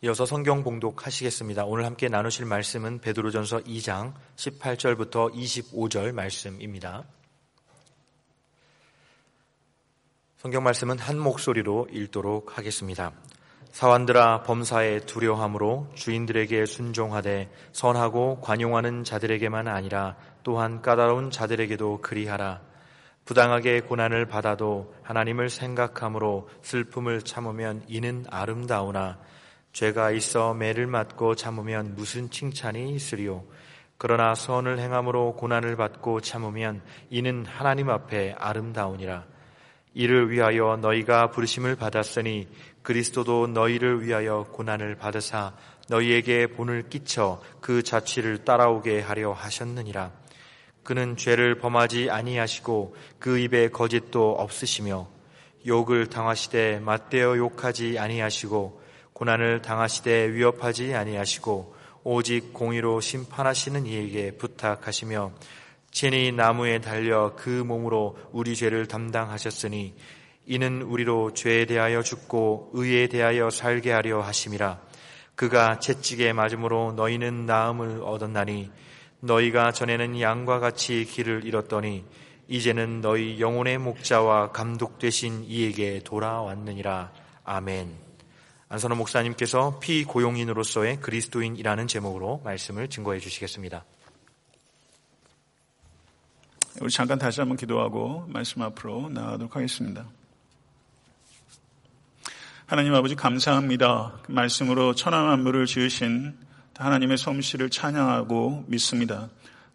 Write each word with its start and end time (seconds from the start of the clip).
이어서 0.00 0.26
성경 0.26 0.62
봉독하시겠습니다. 0.62 1.64
오늘 1.64 1.84
함께 1.84 2.08
나누실 2.08 2.46
말씀은 2.46 3.00
베드로전서 3.00 3.62
2장 3.62 4.12
18절부터 4.36 5.34
25절 5.34 6.12
말씀입니다. 6.12 7.02
성경 10.36 10.62
말씀은 10.62 11.00
한 11.00 11.18
목소리로 11.18 11.88
읽도록 11.90 12.56
하겠습니다. 12.56 13.10
사완들아 13.72 14.44
범사에 14.44 15.00
두려함으로 15.00 15.88
주인들에게 15.96 16.64
순종하되 16.64 17.50
선하고 17.72 18.40
관용하는 18.40 19.02
자들에게만 19.02 19.66
아니라 19.66 20.14
또한 20.44 20.80
까다로운 20.80 21.32
자들에게도 21.32 22.02
그리하라. 22.02 22.60
부당하게 23.24 23.80
고난을 23.80 24.26
받아도 24.26 24.94
하나님을 25.02 25.50
생각함으로 25.50 26.48
슬픔을 26.62 27.22
참으면 27.22 27.82
이는 27.88 28.24
아름다우나 28.30 29.18
죄가 29.78 30.10
있어 30.10 30.54
매를 30.54 30.88
맞고 30.88 31.36
참으면 31.36 31.94
무슨 31.94 32.30
칭찬이 32.30 32.96
있으리요. 32.96 33.44
그러나 33.96 34.34
선을 34.34 34.80
행함으로 34.80 35.36
고난을 35.36 35.76
받고 35.76 36.20
참으면 36.20 36.82
이는 37.10 37.46
하나님 37.46 37.88
앞에 37.88 38.34
아름다우니라. 38.36 39.24
이를 39.94 40.32
위하여 40.32 40.78
너희가 40.78 41.30
부르심을 41.30 41.76
받았으니 41.76 42.48
그리스도도 42.82 43.46
너희를 43.46 44.02
위하여 44.02 44.48
고난을 44.50 44.96
받으사 44.96 45.54
너희에게 45.88 46.48
본을 46.48 46.88
끼쳐 46.88 47.40
그 47.60 47.84
자취를 47.84 48.44
따라오게 48.44 49.00
하려 49.00 49.32
하셨느니라. 49.32 50.10
그는 50.82 51.16
죄를 51.16 51.60
범하지 51.60 52.10
아니하시고 52.10 52.96
그 53.20 53.38
입에 53.38 53.68
거짓도 53.68 54.32
없으시며 54.32 55.06
욕을 55.68 56.08
당하시되 56.08 56.80
맞대어 56.80 57.36
욕하지 57.36 57.96
아니하시고 58.00 58.77
고난을 59.18 59.62
당하시되 59.62 60.32
위협하지 60.32 60.94
아니하시고 60.94 61.74
오직 62.04 62.52
공의로 62.52 63.00
심판하시는 63.00 63.84
이에게 63.84 64.30
부탁하시며 64.36 65.32
친히 65.90 66.30
나무에 66.30 66.80
달려 66.80 67.34
그 67.34 67.48
몸으로 67.48 68.16
우리 68.30 68.54
죄를 68.54 68.86
담당하셨으니 68.86 69.96
이는 70.46 70.82
우리로 70.82 71.34
죄에 71.34 71.66
대하여 71.66 72.00
죽고 72.02 72.70
의에 72.74 73.08
대하여 73.08 73.50
살게 73.50 73.90
하려 73.90 74.20
하심이라 74.20 74.80
그가 75.34 75.80
채찍에 75.80 76.32
맞음으로 76.32 76.92
너희는 76.92 77.44
나음을 77.44 78.00
얻었나니 78.04 78.70
너희가 79.18 79.72
전에는 79.72 80.20
양과 80.20 80.60
같이 80.60 81.04
길을 81.04 81.44
잃었더니 81.44 82.04
이제는 82.46 83.00
너희 83.00 83.40
영혼의 83.40 83.78
목자와 83.78 84.52
감독 84.52 85.00
되신 85.00 85.42
이에게 85.44 86.02
돌아왔느니라 86.04 87.12
아멘. 87.42 88.07
안선호 88.70 88.96
목사님께서 88.96 89.78
피고용인으로서의 89.78 91.00
그리스도인이라는 91.00 91.86
제목으로 91.86 92.42
말씀을 92.44 92.88
증거해 92.88 93.18
주시겠습니다. 93.18 93.82
우리 96.82 96.90
잠깐 96.90 97.18
다시 97.18 97.40
한번 97.40 97.56
기도하고 97.56 98.26
말씀 98.28 98.60
앞으로 98.60 99.08
나가도록 99.08 99.56
하겠습니다. 99.56 100.04
하나님 102.66 102.94
아버지 102.94 103.14
감사합니다. 103.14 104.18
그 104.24 104.32
말씀으로 104.32 104.94
천하 104.94 105.22
만물을 105.22 105.64
지으신 105.64 106.36
하나님의 106.76 107.16
솜씨를 107.16 107.70
찬양하고 107.70 108.66
믿습니다. 108.68 109.30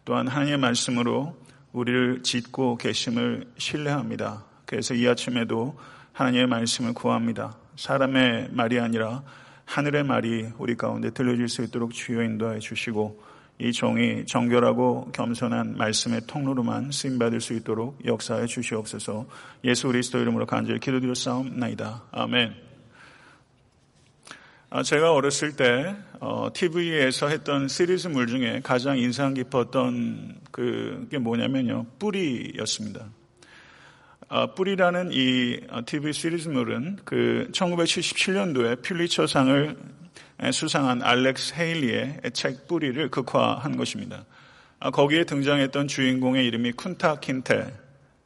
또한 0.05 0.27
하나님의 0.27 0.59
말씀으로 0.59 1.35
우리를 1.71 2.21
짓고 2.21 2.77
계심을 2.77 3.51
신뢰합니다. 3.57 4.45
그래서 4.67 4.93
이 4.93 5.07
아침에도 5.07 5.79
하나님의 6.13 6.45
말씀을 6.45 6.93
구합니다. 6.93 7.57
사람의 7.75 8.49
말이 8.51 8.79
아니라 8.79 9.23
하늘의 9.65 10.03
말이 10.03 10.49
우리 10.57 10.75
가운데 10.75 11.09
들려질 11.09 11.47
수 11.47 11.63
있도록 11.63 11.93
주여 11.93 12.23
인도해 12.23 12.59
주시고 12.59 13.21
이 13.59 13.71
종이 13.71 14.25
정결하고 14.25 15.11
겸손한 15.13 15.77
말씀의 15.77 16.21
통로로만 16.27 16.91
쓰임 16.91 17.19
받을 17.19 17.39
수 17.39 17.53
있도록 17.53 17.99
역사해 18.05 18.47
주시옵소서 18.47 19.25
예수 19.63 19.87
그리스도 19.87 20.19
이름으로 20.19 20.45
간절히 20.45 20.79
기도드려 20.79 21.13
싸움나이다. 21.13 22.03
아멘. 22.11 22.55
아, 24.75 24.81
제가 24.81 25.13
어렸을 25.13 25.55
때 25.55 25.95
TV에서 26.53 27.27
어, 27.27 27.29
했던 27.29 27.67
시리즈물 27.67 28.25
중에 28.25 28.61
가장 28.63 28.97
인상 28.97 29.35
깊었던 29.35 30.39
그게 30.51 31.19
뭐냐면요. 31.19 31.85
뿌리였습니다. 31.99 33.05
아, 34.35 34.47
뿌리라는 34.47 35.11
이 35.11 35.59
TV 35.85 36.09
어, 36.09 36.11
시리즈물은 36.11 36.97
그 37.05 37.49
1977년도에 37.51 38.81
퓰리처상을 38.81 39.77
수상한 40.51 41.03
알렉스 41.03 41.53
헤일리의 41.53 42.21
책 42.33 42.67
뿌리를 42.67 43.11
극화한 43.11 43.77
것입니다. 43.77 44.25
아, 44.79 44.89
거기에 44.89 45.25
등장했던 45.25 45.87
주인공의 45.87 46.47
이름이 46.47 46.71
쿤타 46.71 47.21
킨테 47.21 47.71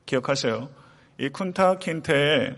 기억하세요? 0.06 0.70
이 1.20 1.28
쿤타 1.28 1.80
킨테의 1.80 2.56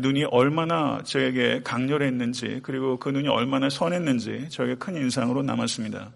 눈이 0.00 0.24
얼마나 0.32 1.00
저에게 1.04 1.60
강렬했는지 1.62 2.58
그리고 2.64 2.98
그 2.98 3.08
눈이 3.08 3.28
얼마나 3.28 3.70
선했는지 3.70 4.48
저에게 4.48 4.74
큰 4.74 4.96
인상으로 4.96 5.44
남았습니다. 5.44 6.10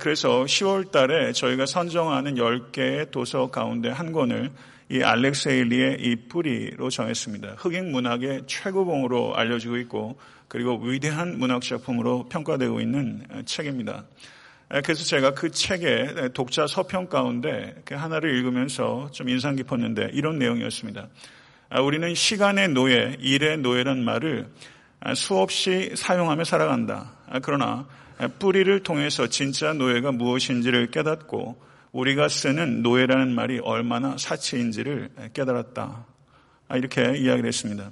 그래서 0.00 0.42
10월 0.42 0.90
달에 0.90 1.30
저희가 1.30 1.66
선정하는 1.66 2.34
10개의 2.34 3.12
도서 3.12 3.52
가운데 3.52 3.88
한 3.88 4.10
권을 4.10 4.50
이 4.90 5.02
알렉세일리의 5.02 5.98
이 6.00 6.16
뿌리로 6.28 6.90
정했습니다. 6.90 7.54
흑인 7.58 7.92
문학의 7.92 8.42
최고봉으로 8.48 9.36
알려지고 9.36 9.76
있고 9.78 10.18
그리고 10.48 10.78
위대한 10.78 11.38
문학 11.38 11.62
작품으로 11.62 12.28
평가되고 12.28 12.80
있는 12.80 13.24
책입니다. 13.44 14.04
그래서 14.68 15.04
제가 15.04 15.34
그 15.34 15.52
책의 15.52 16.30
독자 16.34 16.66
서평 16.66 17.06
가운데 17.08 17.80
하나를 17.88 18.36
읽으면서 18.36 19.08
좀 19.12 19.28
인상 19.28 19.54
깊었는데 19.54 20.10
이런 20.12 20.40
내용이었습니다. 20.40 21.08
아, 21.70 21.80
우리는 21.80 22.12
시간의 22.12 22.70
노예, 22.70 23.16
일의 23.20 23.58
노예란 23.58 24.04
말을 24.04 24.48
수없이 25.14 25.92
사용하며 25.94 26.42
살아간다. 26.42 27.12
아, 27.28 27.38
그러나 27.38 27.86
뿌리를 28.40 28.82
통해서 28.82 29.28
진짜 29.28 29.72
노예가 29.72 30.10
무엇인지를 30.10 30.90
깨닫고 30.90 31.69
우리가 31.92 32.28
쓰는 32.28 32.82
노예라는 32.82 33.34
말이 33.34 33.58
얼마나 33.58 34.16
사치인지를 34.16 35.10
깨달았다. 35.32 36.06
아, 36.68 36.76
이렇게 36.76 37.16
이야기를 37.16 37.46
했습니다. 37.46 37.90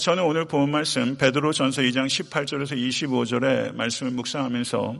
저는 0.00 0.24
오늘 0.24 0.46
본 0.46 0.70
말씀 0.70 1.16
베드로 1.16 1.52
전서 1.52 1.82
2장 1.82 2.06
18절에서 2.06 2.76
25절의 2.76 3.74
말씀을 3.76 4.12
묵상하면서 4.12 4.96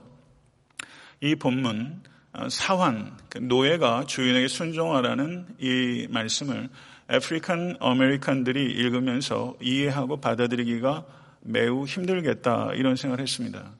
이 1.22 1.34
본문 1.34 2.03
사환, 2.50 3.16
그 3.30 3.38
노예가 3.38 4.04
주인에게 4.06 4.47
순종하라는 4.47 5.47
이 5.58 6.06
말씀을 6.10 6.69
African 7.09 7.76
American들이 7.81 8.62
읽으면서 8.62 9.56
이해하고 9.60 10.20
받아들이기가 10.20 11.04
매우 11.41 11.84
힘들겠다 11.84 12.72
이런 12.74 12.97
생각을 12.97 13.22
했습니다. 13.22 13.72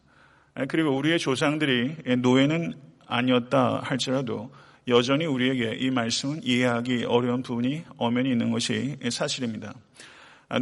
그리고 0.69 0.97
우리의 0.97 1.19
조상들이 1.19 2.17
노예는 2.19 2.75
아니었다 3.15 3.81
할지라도 3.83 4.51
여전히 4.89 5.25
우리에게 5.25 5.77
이 5.79 5.91
말씀은 5.91 6.41
이해하기 6.43 7.05
어려운 7.05 7.43
부분이 7.43 7.85
엄연히 7.97 8.31
있는 8.31 8.51
것이 8.51 8.97
사실입니다. 9.11 9.73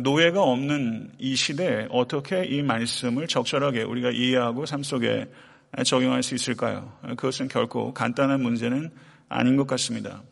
노예가 0.01 0.43
없는 0.43 1.13
이 1.19 1.35
시대에 1.35 1.89
어떻게 1.91 2.45
이 2.45 2.63
말씀을 2.63 3.27
적절하게 3.27 3.83
우리가 3.83 4.11
이해하고 4.11 4.65
삶 4.67 4.83
속에 4.83 5.29
적용할 5.85 6.23
수 6.23 6.35
있을까요? 6.35 6.93
그것은 7.17 7.49
결코 7.49 7.93
간단한 7.93 8.41
문제는 8.41 8.91
아닌 9.29 9.57
것 9.57 9.67
같습니다. 9.67 10.23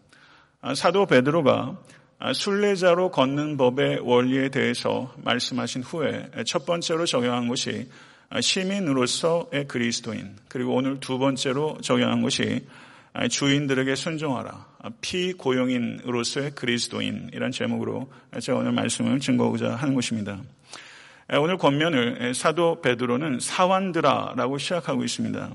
사도 0.75 1.07
베드로가 1.07 1.79
아, 2.23 2.35
순례자로 2.35 3.13
걷는 3.13 3.57
법의 3.57 4.01
원리에 4.01 4.51
대해서 4.51 5.11
말씀하신 5.25 5.83
후에 5.83 6.31
첫 6.45 6.67
번째로 6.67 7.07
적용한 7.07 7.49
것이 7.49 7.89
시민으로서의 8.39 9.67
그리스도인 9.67 10.37
그리고 10.49 10.75
오늘 10.75 11.01
두 11.01 11.19
번째로 11.19 11.79
적용한 11.81 12.23
것이 12.23 12.65
주인들에게 13.29 13.95
순종하라 13.97 14.67
피고용인으로서의 15.01 16.53
그리스도인이란 16.53 17.51
제목으로 17.51 18.13
제가 18.41 18.59
오늘 18.59 18.73
말씀을 18.73 19.19
증거하고자 19.19 19.75
하는 19.75 19.95
것입니다. 19.95 20.39
오늘 21.39 21.59
권면을 21.59 22.35
사도 22.35 22.81
베드로는 22.81 23.41
사완드라라고 23.41 24.59
시작하고 24.59 25.05
있습니다. 25.05 25.51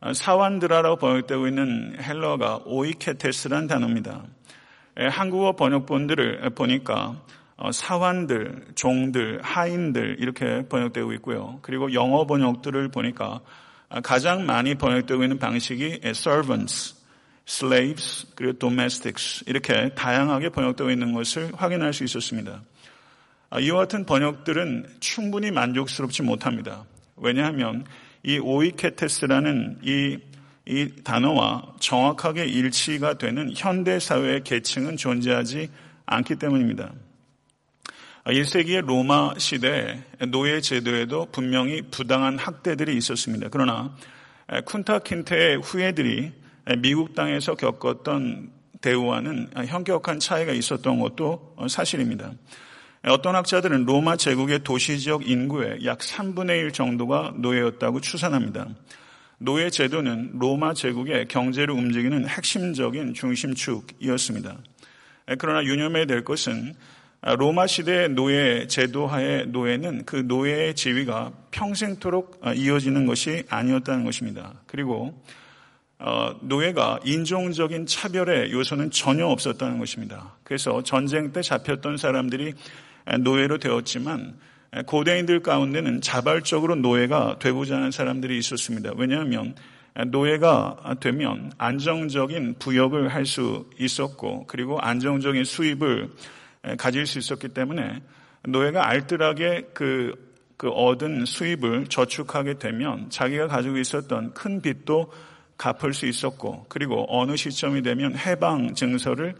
아, 0.00 0.12
사완드라라고 0.12 0.96
번역되고 0.96 1.46
있는 1.48 1.96
헬러가 2.00 2.60
오이케테스란 2.64 3.66
단어입니다. 3.66 4.24
예, 5.00 5.06
한국어 5.06 5.52
번역본들을 5.56 6.50
보니까 6.50 6.94
어, 7.06 7.22
사환들, 7.72 8.66
종들, 8.74 9.40
하인들 9.42 10.16
이렇게 10.20 10.66
번역되고 10.68 11.12
있고요. 11.14 11.58
그리고 11.62 11.92
영어 11.94 12.26
번역들을 12.26 12.88
보니까 12.88 13.40
아, 13.88 14.00
가장 14.00 14.44
많이 14.46 14.74
번역되고 14.74 15.22
있는 15.22 15.38
방식이 15.38 16.00
servants, 16.04 16.96
slaves, 17.48 18.26
그리고 18.34 18.58
domestics 18.58 19.44
이렇게 19.46 19.90
다양하게 19.94 20.50
번역되고 20.50 20.90
있는 20.90 21.12
것을 21.12 21.52
확인할 21.54 21.92
수 21.92 22.04
있었습니다. 22.04 22.62
아, 23.48 23.60
이와 23.60 23.78
같은 23.78 24.04
번역들은 24.04 24.96
충분히 25.00 25.50
만족스럽지 25.50 26.22
못합니다. 26.22 26.84
왜냐하면 27.16 27.86
이 28.22 28.38
오이케테스라는 28.38 29.78
이, 29.82 30.18
이 30.66 30.90
단어와 31.04 31.74
정확하게 31.78 32.46
일치가 32.46 33.14
되는 33.18 33.52
현대 33.54 34.00
사회의 34.00 34.42
계층은 34.42 34.96
존재하지 34.96 35.70
않기 36.06 36.36
때문입니다. 36.36 36.92
1세기의 38.26 38.84
로마 38.84 39.34
시대 39.38 40.02
노예 40.28 40.60
제도에도 40.60 41.28
분명히 41.30 41.82
부당한 41.82 42.38
학대들이 42.38 42.96
있었습니다. 42.96 43.48
그러나 43.52 43.94
쿤타 44.48 45.04
킨테의 45.04 45.58
후예들이 45.58 46.32
미국 46.78 47.14
땅에서 47.14 47.54
겪었던 47.54 48.50
대우와는 48.80 49.50
현격한 49.66 50.18
차이가 50.18 50.52
있었던 50.52 50.98
것도 50.98 51.56
사실입니다. 51.68 52.32
어떤 53.04 53.36
학자들은 53.36 53.84
로마 53.84 54.16
제국의 54.16 54.64
도시 54.64 54.98
지역 54.98 55.28
인구의 55.28 55.84
약 55.84 56.00
3분의 56.00 56.64
1 56.64 56.72
정도가 56.72 57.34
노예였다고 57.36 58.00
추산합니다. 58.00 58.66
노예 59.38 59.70
제도는 59.70 60.32
로마 60.40 60.74
제국의 60.74 61.28
경제를 61.28 61.74
움직이는 61.74 62.26
핵심적인 62.26 63.14
중심축이었습니다. 63.14 64.58
그러나 65.38 65.62
유념해야 65.64 66.06
될 66.06 66.24
것은 66.24 66.74
로마 67.34 67.66
시대 67.66 68.06
노예 68.06 68.68
제도하의 68.68 69.48
노예는 69.48 70.04
그 70.04 70.14
노예의 70.14 70.76
지위가 70.76 71.32
평생토록 71.50 72.40
이어지는 72.54 73.06
것이 73.06 73.42
아니었다는 73.48 74.04
것입니다. 74.04 74.54
그리고 74.68 75.20
어, 75.98 76.36
노예가 76.42 77.00
인종적인 77.04 77.86
차별의 77.86 78.52
요소는 78.52 78.92
전혀 78.92 79.26
없었다는 79.26 79.78
것입니다. 79.80 80.36
그래서 80.44 80.84
전쟁 80.84 81.32
때 81.32 81.42
잡혔던 81.42 81.96
사람들이 81.96 82.54
노예로 83.20 83.58
되었지만 83.58 84.38
고대인들 84.86 85.40
가운데는 85.40 86.02
자발적으로 86.02 86.76
노예가 86.76 87.38
되고자 87.40 87.76
하는 87.76 87.90
사람들이 87.90 88.38
있었습니다. 88.38 88.92
왜냐하면 88.96 89.56
노예가 89.96 90.96
되면 91.00 91.50
안정적인 91.58 92.56
부역을 92.60 93.08
할 93.08 93.24
수 93.24 93.68
있었고 93.80 94.44
그리고 94.46 94.78
안정적인 94.78 95.42
수입을 95.42 96.10
가질 96.78 97.06
수 97.06 97.18
있었기 97.18 97.48
때문에 97.48 98.02
노예가 98.44 98.88
알뜰하게 98.88 99.70
그, 99.74 100.14
그 100.56 100.68
얻은 100.68 101.24
수입을 101.26 101.86
저축하게 101.86 102.58
되면 102.58 103.10
자기가 103.10 103.48
가지고 103.48 103.78
있었던 103.78 104.34
큰 104.34 104.60
빚도 104.62 105.12
갚을 105.58 105.94
수 105.94 106.06
있었고 106.06 106.66
그리고 106.68 107.06
어느 107.08 107.36
시점이 107.36 107.82
되면 107.82 108.16
해방 108.16 108.74
증서를 108.74 109.34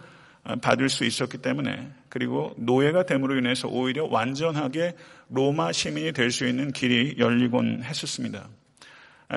받을 0.62 0.88
수 0.88 1.04
있었기 1.04 1.38
때문에 1.38 1.90
그리고 2.08 2.54
노예가 2.56 3.04
됨으로 3.04 3.36
인해서 3.36 3.68
오히려 3.68 4.06
완전하게 4.06 4.94
로마 5.28 5.72
시민이 5.72 6.12
될 6.12 6.30
수 6.30 6.46
있는 6.46 6.72
길이 6.72 7.16
열리곤 7.18 7.82
했었습니다. 7.82 8.48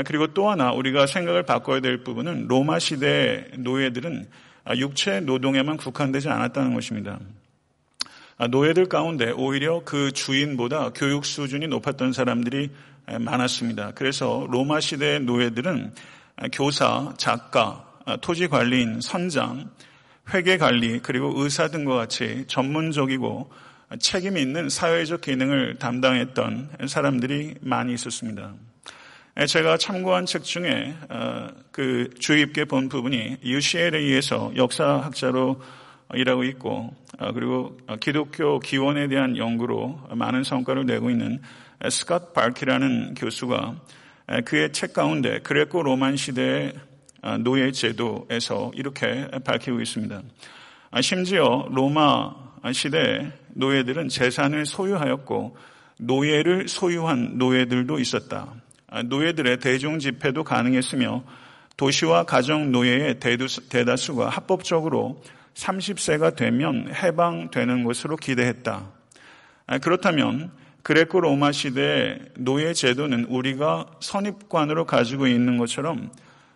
그리고 0.05 0.27
또 0.33 0.49
하나 0.49 0.71
우리가 0.71 1.07
생각을 1.07 1.43
바꿔야 1.43 1.79
될 1.79 2.03
부분은 2.03 2.47
로마 2.47 2.77
시대 2.77 3.47
노예들은 3.57 4.29
육체 4.77 5.19
노동에만 5.19 5.77
국한되지 5.77 6.29
않았다는 6.29 6.75
것입니다. 6.75 7.19
노예들 8.47 8.87
가운데 8.87 9.31
오히려 9.31 9.81
그 9.83 10.11
주인보다 10.11 10.91
교육 10.95 11.25
수준이 11.25 11.67
높았던 11.67 12.13
사람들이 12.13 12.69
많았습니다. 13.19 13.91
그래서 13.95 14.47
로마 14.49 14.79
시대의 14.79 15.21
노예들은 15.21 15.93
교사, 16.53 17.13
작가, 17.17 17.85
토지 18.21 18.47
관리인, 18.47 19.01
선장, 19.01 19.69
회계 20.33 20.57
관리, 20.57 20.99
그리고 20.99 21.33
의사 21.35 21.67
등과 21.67 21.95
같이 21.95 22.45
전문적이고 22.47 23.51
책임 23.99 24.37
있는 24.37 24.69
사회적 24.69 25.21
기능을 25.21 25.75
담당했던 25.79 26.69
사람들이 26.87 27.55
많이 27.61 27.93
있었습니다. 27.93 28.53
제가 29.47 29.77
참고한 29.77 30.25
책 30.25 30.43
중에 30.43 30.93
어, 31.09 31.47
그 31.71 32.09
주의 32.19 32.45
깊게 32.45 32.65
본 32.65 32.89
부분이 32.89 33.37
UCL에 33.43 33.97
의해서 33.97 34.51
역사학자로 34.55 35.61
일하고 36.13 36.43
있고 36.45 36.93
어, 37.19 37.31
그리고 37.33 37.77
기독교 37.99 38.59
기원에 38.59 39.07
대한 39.07 39.37
연구로 39.37 40.07
많은 40.11 40.43
성과를 40.43 40.85
내고 40.85 41.09
있는 41.09 41.41
스캇 41.81 42.33
발키라는 42.33 43.13
교수가 43.15 43.75
그의 44.45 44.71
책 44.73 44.93
가운데 44.93 45.39
그레코 45.39 45.81
로만 45.81 46.15
시대의 46.15 46.73
아, 47.21 47.37
노예 47.37 47.71
제도에서 47.71 48.71
이렇게 48.75 49.27
밝히고 49.43 49.81
있습니다. 49.81 50.21
아, 50.91 51.01
심지어 51.01 51.67
로마 51.69 52.33
시대 52.71 53.31
노예들은 53.55 54.07
재산을 54.09 54.65
소유하였고 54.65 55.57
노예를 55.97 56.67
소유한 56.69 57.37
노예들도 57.37 57.99
있었다. 57.99 58.53
아, 58.87 59.03
노예들의 59.03 59.59
대중 59.59 59.99
집회도 59.99 60.43
가능했으며 60.43 61.23
도시와 61.75 62.23
가정 62.23 62.71
노예의 62.71 63.19
대다수가 63.19 64.29
합법적으로 64.29 65.21
30세가 65.53 66.35
되면 66.35 66.93
해방되는 66.93 67.83
것으로 67.83 68.15
기대했다. 68.15 68.91
그렇다면 69.81 70.51
그레코 70.83 71.19
로마 71.19 71.51
시대의 71.51 72.19
노예 72.37 72.73
제도는 72.73 73.25
우리가 73.25 73.85
선입관으로 73.99 74.85
가지고 74.85 75.27
있는 75.27 75.57
것처럼 75.57 76.11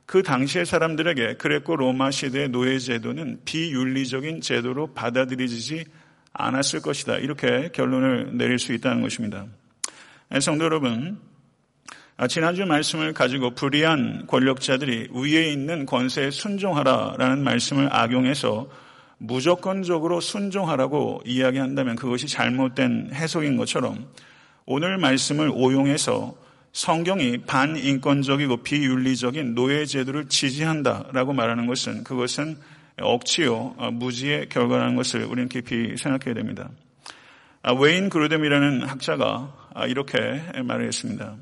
그 0.06 0.24
당시의 0.24 0.66
사람들에게 0.66 1.36
그레코 1.36 1.76
로마 1.76 2.12
시대의 2.12 2.50
노예 2.50 2.80
제도는 2.80 3.42
비윤리적인 3.46 4.42
제도로 4.42 4.94
받아들여지지 4.94 5.86
않았을 6.34 6.82
것이다. 6.82 7.18
이렇게 7.18 7.70
결론을 7.74 8.38
내릴 8.38 8.58
수 8.60 8.74
있다는 8.74 9.02
것입니다. 9.02 9.46
성도 10.42 10.66
여러분, 10.66 11.20
지난주 12.30 12.66
말씀을 12.66 13.14
가지고 13.14 13.52
불의한 13.52 14.28
권력자들이 14.28 15.10
위에 15.12 15.52
있는 15.52 15.86
권세에 15.86 16.32
순종하라라는 16.32 17.44
말씀을 17.44 17.90
악용해서 17.92 18.68
무조건적으로 19.18 20.22
순종하라고 20.22 21.22
이야기한다면 21.26 21.96
그것이 21.96 22.28
잘못된 22.28 23.12
해석인 23.14 23.58
것처럼 23.58 24.08
오늘 24.66 24.98
말씀을 24.98 25.50
오용해서 25.54 26.36
성경이 26.72 27.40
반인권적이고 27.46 28.58
비윤리적인 28.58 29.56
노예 29.56 29.86
제도를 29.86 30.28
지지한다라고 30.28 31.34
말하는 31.34 31.68
것은 31.68 32.04
그것은 32.04 32.58
억지요 33.00 33.76
어, 33.78 33.92
무지의 33.92 34.50
결과라는 34.50 34.96
것을 34.96 35.24
우리는 35.24 35.50
깊이 35.50 35.96
생각해야 35.98 36.36
됩니다. 36.36 36.70
아, 37.62 37.74
웨인 37.74 38.10
그루뎀이라는 38.10 38.84
학자가 38.84 39.72
아, 39.74 39.88
이렇게 39.88 40.18
말을 40.64 40.88
했습니다. 40.88 41.36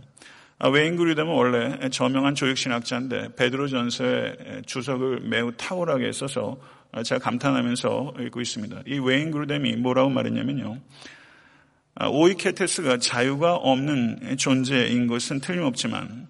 아, 0.63 0.69
웨인 0.69 0.95
그루뎀은 0.95 1.33
원래 1.33 1.89
저명한 1.89 2.35
조육신학자인데 2.35 3.33
베드로전서의 3.35 4.61
주석을 4.67 5.21
매우 5.21 5.51
탁월하게 5.57 6.11
써서 6.11 6.59
제가 7.03 7.17
감탄하면서 7.17 8.13
읽고 8.19 8.41
있습니다. 8.41 8.83
이 8.85 8.99
웨인 8.99 9.31
그루뎀이 9.31 9.77
뭐라고 9.77 10.11
말했냐면요. 10.11 10.77
아, 11.95 12.07
오이케테스가 12.09 12.99
자유가 12.99 13.55
없는 13.55 14.37
존재인 14.37 15.07
것은 15.07 15.39
틀림없지만 15.39 16.27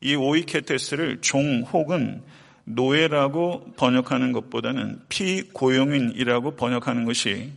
이 0.00 0.14
오이케테스를 0.14 1.20
종 1.20 1.62
혹은 1.72 2.22
노예라고 2.62 3.72
번역하는 3.76 4.30
것보다는 4.30 5.00
피고용인이라고 5.08 6.54
번역하는 6.54 7.04
것이 7.04 7.50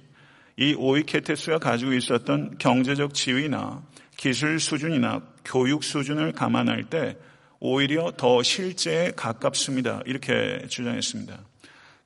이 0.57 0.73
오이케테스가 0.73 1.59
가지고 1.59 1.93
있었던 1.93 2.57
경제적 2.57 3.13
지위나 3.13 3.83
기술 4.17 4.59
수준이나 4.59 5.21
교육 5.43 5.83
수준을 5.83 6.31
감안할 6.31 6.85
때 6.85 7.17
오히려 7.59 8.11
더 8.15 8.43
실제에 8.43 9.11
가깝습니다. 9.15 10.01
이렇게 10.05 10.65
주장했습니다. 10.67 11.37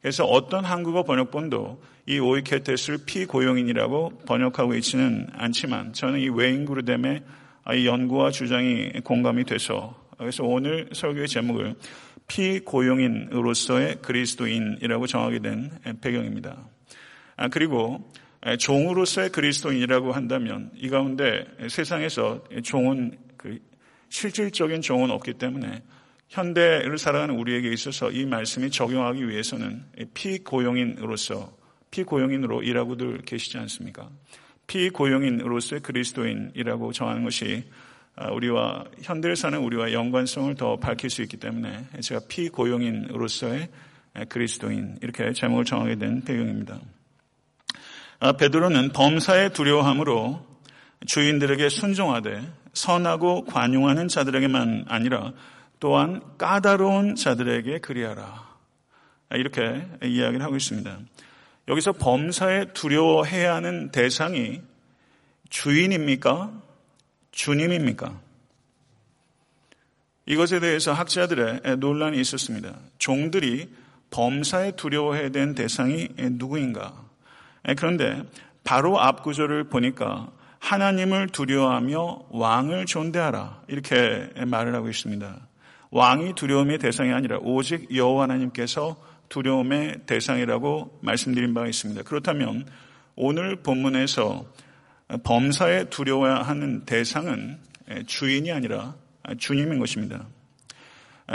그래서 0.01 0.25
어떤 0.25 0.63
한국어 0.63 1.03
번역본도 1.03 1.81
이 2.07 2.19
오이케테스를 2.19 2.99
피고용인이라고 3.05 4.23
번역하고 4.25 4.73
있지는 4.75 5.27
않지만 5.33 5.93
저는 5.93 6.19
이 6.19 6.29
웨인 6.29 6.65
그루뎀의 6.65 7.23
이 7.75 7.85
연구와 7.85 8.31
주장이 8.31 8.91
공감이 9.03 9.43
돼서 9.43 9.95
그래서 10.17 10.43
오늘 10.43 10.89
설교의 10.91 11.27
제목을 11.27 11.75
피고용인으로서의 12.27 13.97
그리스도인이라고 14.01 15.07
정하게 15.07 15.39
된 15.39 15.71
배경입니다. 16.01 16.57
아, 17.35 17.47
그리고 17.47 18.11
종으로서의 18.57 19.29
그리스도인이라고 19.31 20.11
한다면 20.11 20.71
이 20.75 20.89
가운데 20.89 21.45
세상에서 21.67 22.43
종은 22.63 23.17
그 23.37 23.59
실질적인 24.09 24.81
종은 24.81 25.11
없기 25.11 25.33
때문에 25.33 25.83
현대를 26.29 26.97
살아가는 26.97 27.35
우리에게 27.35 27.71
있어서 27.73 28.11
이 28.11 28.25
말씀이 28.25 28.69
적용하기 28.69 29.27
위해서는 29.27 29.83
피고용인으로서 30.13 31.57
피고용인으로 31.91 32.61
일하고들 32.61 33.23
계시지 33.25 33.57
않습니까? 33.57 34.09
피고용인으로서의 34.67 35.81
그리스도인이라고 35.81 36.91
정하는 36.91 37.23
것이 37.23 37.65
아, 38.15 38.31
우리와 38.31 38.85
현대를 39.01 39.35
사는 39.35 39.57
우리와 39.57 39.93
연관성을 39.93 40.53
더 40.55 40.75
밝힐 40.75 41.09
수 41.09 41.21
있기 41.23 41.37
때문에 41.37 41.85
제가 42.01 42.21
피고용인으로서의 42.27 43.69
그리스도인 44.27 44.97
이렇게 45.01 45.31
제목을 45.31 45.65
정하게 45.65 45.95
된 45.95 46.21
배경입니다. 46.23 46.79
아, 48.21 48.33
베드로는 48.33 48.89
범사에 48.89 49.49
두려워함으로 49.49 50.45
주인들에게 51.07 51.69
순종하되 51.69 52.41
선하고 52.73 53.45
관용하는 53.45 54.09
자들에게만 54.09 54.85
아니라 54.89 55.31
또한 55.79 56.21
까다로운 56.37 57.15
자들에게 57.15 57.79
그리하라. 57.79 58.49
아, 59.29 59.35
이렇게 59.37 59.87
이야기를 60.03 60.43
하고 60.43 60.57
있습니다. 60.57 60.99
여기서 61.69 61.93
범사에 61.93 62.73
두려워해야 62.73 63.55
하는 63.55 63.89
대상이 63.91 64.61
주인입니까? 65.49 66.51
주님입니까? 67.31 68.19
이것에 70.25 70.59
대해서 70.59 70.91
학자들의 70.91 71.77
논란이 71.77 72.19
있었습니다. 72.19 72.75
종들이 72.97 73.69
범사에 74.11 74.73
두려워해야 74.73 75.29
되는 75.29 75.55
대상이 75.55 76.09
누구인가? 76.17 77.08
그런데 77.77 78.23
바로 78.63 78.99
앞 78.99 79.23
구절을 79.23 79.65
보니까 79.65 80.31
하나님을 80.59 81.29
두려워하며 81.29 82.25
왕을 82.29 82.85
존대하라 82.85 83.63
이렇게 83.67 84.29
말을 84.45 84.75
하고 84.75 84.89
있습니다. 84.89 85.47
왕이 85.91 86.33
두려움의 86.35 86.77
대상이 86.77 87.11
아니라 87.11 87.37
오직 87.41 87.95
여호와 87.95 88.23
하나님께서 88.23 88.97
두려움의 89.29 90.01
대상이라고 90.05 90.99
말씀드린 91.01 91.53
바가 91.53 91.67
있습니다. 91.67 92.03
그렇다면 92.03 92.65
오늘 93.15 93.57
본문에서 93.57 94.45
범사에 95.23 95.85
두려워하는 95.85 96.85
대상은 96.85 97.57
주인이 98.05 98.51
아니라 98.51 98.95
주님인 99.37 99.79
것입니다. 99.79 100.27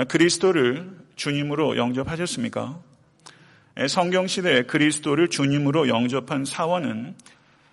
그리스도를 0.09 0.91
주님으로 1.17 1.77
영접하셨습니까? 1.77 2.79
성경 3.89 4.27
시대에 4.27 4.63
그리스도를 4.63 5.29
주님으로 5.29 5.89
영접한 5.89 6.45
사원은 6.45 7.15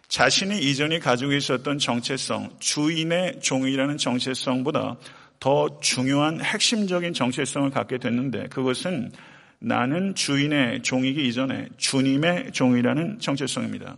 자신이 0.08 0.60
이전에 0.60 1.00
가지고 1.00 1.34
있었던 1.34 1.78
정체성, 1.78 2.58
주인의 2.60 3.40
종이라는 3.42 3.98
정체성보다 3.98 4.98
더 5.40 5.80
중요한 5.80 6.42
핵심적인 6.42 7.14
정체성을 7.14 7.70
갖게 7.70 7.98
됐는데 7.98 8.48
그것은 8.48 9.12
나는 9.60 10.16
주인의 10.16 10.82
종이기 10.82 11.28
이전에 11.28 11.68
주님의 11.78 12.52
종이라는 12.52 13.20
정체성입니다. 13.20 13.96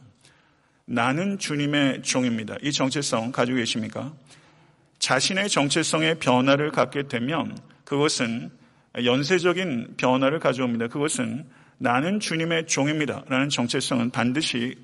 나는 0.85 1.39
주님의 1.39 2.03
종입니다. 2.03 2.57
이 2.61 2.71
정체성 2.71 3.31
가지고 3.31 3.57
계십니까? 3.57 4.13
자신의 4.99 5.49
정체성의 5.49 6.19
변화를 6.19 6.71
갖게 6.71 7.07
되면 7.07 7.57
그것은 7.85 8.51
연쇄적인 9.03 9.95
변화를 9.97 10.39
가져옵니다. 10.39 10.89
그것은 10.89 11.45
나는 11.83 12.21
주님의 12.21 12.67
종입니다. 12.67 13.25
라는 13.27 13.49
정체성은 13.49 14.11
반드시 14.11 14.75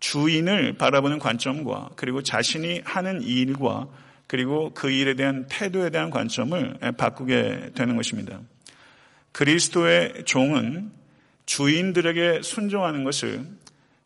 주인을 0.00 0.78
바라보는 0.78 1.18
관점과 1.18 1.90
그리고 1.94 2.22
자신이 2.22 2.80
하는 2.86 3.20
일과 3.20 3.86
그리고 4.26 4.72
그 4.72 4.90
일에 4.90 5.12
대한 5.12 5.44
태도에 5.50 5.90
대한 5.90 6.08
관점을 6.08 6.78
바꾸게 6.96 7.72
되는 7.74 7.96
것입니다. 7.96 8.40
그리스도의 9.32 10.24
종은 10.24 10.90
주인들에게 11.44 12.40
순종하는 12.40 13.04
것을 13.04 13.44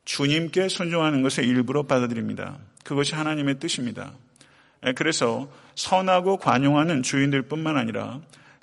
주님께 0.05 0.67
순종하는 0.67 1.23
것을 1.23 1.45
일부러 1.45 1.85
받아들입니다. 1.85 2.59
그것이 2.83 3.15
하나님의 3.15 3.61
뜻입니다. 3.61 4.15
그래서 4.97 5.49
선하고 5.77 6.39
관용하는 6.39 7.05
주인들 7.05 7.43
뿐만 7.43 7.77
아니라 7.77 8.21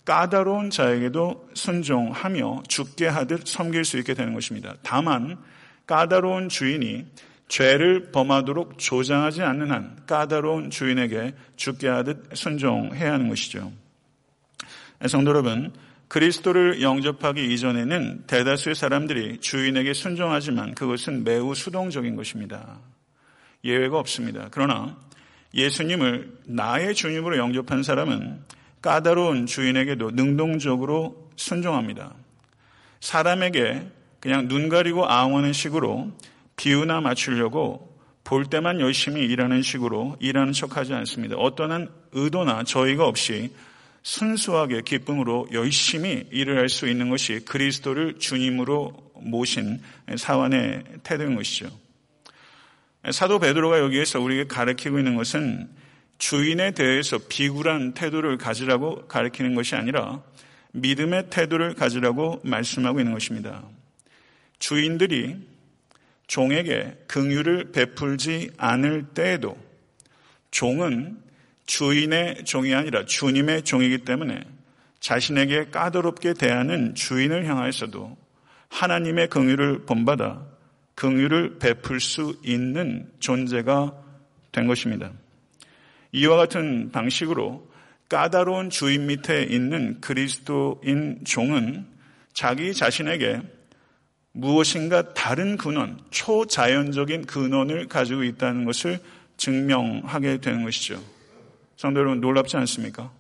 까다로운 0.10 0.72
자에게도 0.72 1.50
순종하며 1.54 2.64
죽게 2.68 3.06
하듯 3.06 3.46
섬길 3.46 3.86
수 3.86 4.00
있게 4.00 4.16
되는 4.16 4.34
것입니다. 4.34 4.74
다만 4.82 5.38
까다로운 5.86 6.50
주인이 6.50 7.06
죄를 7.48 8.12
범하도록 8.12 8.80
조장하지 8.80 9.44
않는 9.44 9.70
한 9.70 9.96
까다로운 10.08 10.72
주인에게 10.72 11.36
죽게 11.58 11.88
하듯 11.88 12.32
순종해야 12.34 13.14
하는 13.14 13.30
것이죠. 13.30 13.72
성도 15.06 15.30
여러분, 15.30 15.74
그리스도를 16.08 16.82
영접하기 16.82 17.54
이전에는 17.54 18.24
대다수의 18.26 18.74
사람들이 18.74 19.38
주인에게 19.42 19.94
순종하지만 19.94 20.74
그것은 20.74 21.24
매우 21.24 21.54
수동적인 21.54 22.16
것입니다. 22.16 22.80
예외가 23.64 24.00
없습니다. 24.00 24.48
그러나 24.50 24.98
예수님을 25.54 26.40
나의 26.48 26.96
주님으로 26.96 27.38
영접한 27.38 27.84
사람은 27.84 28.59
까다로운 28.82 29.46
주인에게도 29.46 30.12
능동적으로 30.12 31.30
순종합니다. 31.36 32.14
사람에게 33.02 33.88
그냥 34.20 34.48
눈 34.48 34.70
가리고 34.70 35.10
아웅하는 35.10 35.54
식으로 35.54 36.12
비유나 36.56 37.02
맞추려고 37.02 37.98
볼 38.24 38.46
때만 38.46 38.80
열심히 38.80 39.22
일하는 39.26 39.62
식으로 39.62 40.18
일하는 40.20 40.54
척하지 40.54 40.94
않습니다. 40.94 41.36
어떠한 41.36 41.90
의도나 42.12 42.64
저희가 42.64 43.08
없이 43.08 43.52
순수하게 44.04 44.82
기쁨으로 44.82 45.48
열심히 45.52 46.26
일을 46.32 46.58
할 46.58 46.70
수 46.70 46.88
있는 46.88 47.10
것이 47.10 47.40
그리스도를 47.46 48.20
주님으로 48.20 48.94
모신 49.22 49.82
사원의 50.16 50.84
태도인 51.04 51.36
것이죠. 51.36 51.70
사도 53.12 53.40
베드로가 53.40 53.80
여기에서 53.80 54.20
우리에게 54.20 54.48
가르치고 54.48 55.00
있는 55.00 55.16
것은 55.16 55.70
주인에 56.20 56.72
대해서 56.72 57.18
비굴한 57.18 57.94
태도를 57.94 58.38
가지라고 58.38 59.08
가르치는 59.08 59.56
것이 59.56 59.76
아니라 59.76 60.22
믿음의 60.74 61.30
태도를 61.30 61.74
가지라고 61.74 62.42
말씀하고 62.44 63.00
있는 63.00 63.14
것입니다. 63.14 63.64
주인들이 64.60 65.38
종에게 66.28 66.96
긍휼을 67.08 67.72
베풀지 67.72 68.52
않을 68.58 69.08
때에도 69.16 69.58
종은 70.52 71.18
주인의 71.66 72.44
종이 72.46 72.76
아니라 72.76 73.06
주님의 73.06 73.64
종이기 73.64 74.00
때문에 74.00 74.42
자신에게 75.00 75.70
까다롭게 75.70 76.34
대하는 76.34 76.94
주인을 76.94 77.46
향하여서도 77.46 78.18
하나님의 78.68 79.30
긍휼을 79.30 79.86
본받아 79.86 80.46
긍휼을 80.96 81.60
베풀 81.60 82.02
수 82.02 82.38
있는 82.44 83.10
존재가 83.20 83.94
된 84.52 84.68
것입니다. 84.68 85.12
이와 86.12 86.38
같은 86.38 86.92
방식으로 86.92 87.70
까다로운 88.10 88.70
주인 88.70 89.06
밑에 89.06 89.44
있는 89.44 90.02
그리스도인 90.02 91.24
종은 91.26 91.86
자기 92.34 92.74
자신에게 92.74 93.42
무엇인가 94.32 95.14
다른 95.14 95.58
근원, 95.58 96.00
초자연적인 96.10 97.26
근원을 97.26 97.88
가지고 97.88 98.24
있다는 98.24 98.66
것을 98.66 99.00
증명하게 99.38 100.38
되는 100.38 100.64
것이죠. 100.64 101.02
성도 101.76 102.00
여러분 102.00 102.20
놀랍지 102.20 102.58
않습니까? 102.58 103.12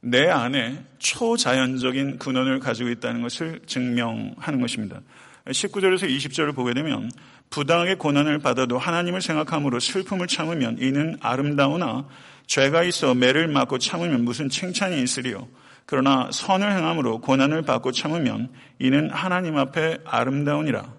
내 0.00 0.28
안에 0.28 0.84
초자연적인 0.98 2.18
근원을 2.18 2.60
가지고 2.60 2.90
있다는 2.90 3.22
것을 3.22 3.60
증명하는 3.66 4.60
것입니다. 4.60 5.00
19절에서 5.46 6.08
20절을 6.08 6.54
보게 6.54 6.74
되면 6.74 7.10
부당하게 7.50 7.94
고난을 7.94 8.38
받아도 8.38 8.78
하나님을 8.78 9.20
생각함으로 9.20 9.80
슬픔을 9.80 10.26
참으면 10.26 10.76
이는 10.80 11.16
아름다우나 11.20 12.06
죄가 12.46 12.84
있어 12.84 13.14
매를 13.14 13.48
맞고 13.48 13.78
참으면 13.78 14.24
무슨 14.24 14.48
칭찬이 14.48 15.02
있으리요. 15.02 15.48
그러나 15.84 16.28
선을 16.32 16.72
행함으로 16.72 17.20
고난을 17.20 17.62
받고 17.62 17.92
참으면 17.92 18.50
이는 18.78 19.10
하나님 19.10 19.56
앞에 19.56 19.98
아름다우니라. 20.04 20.92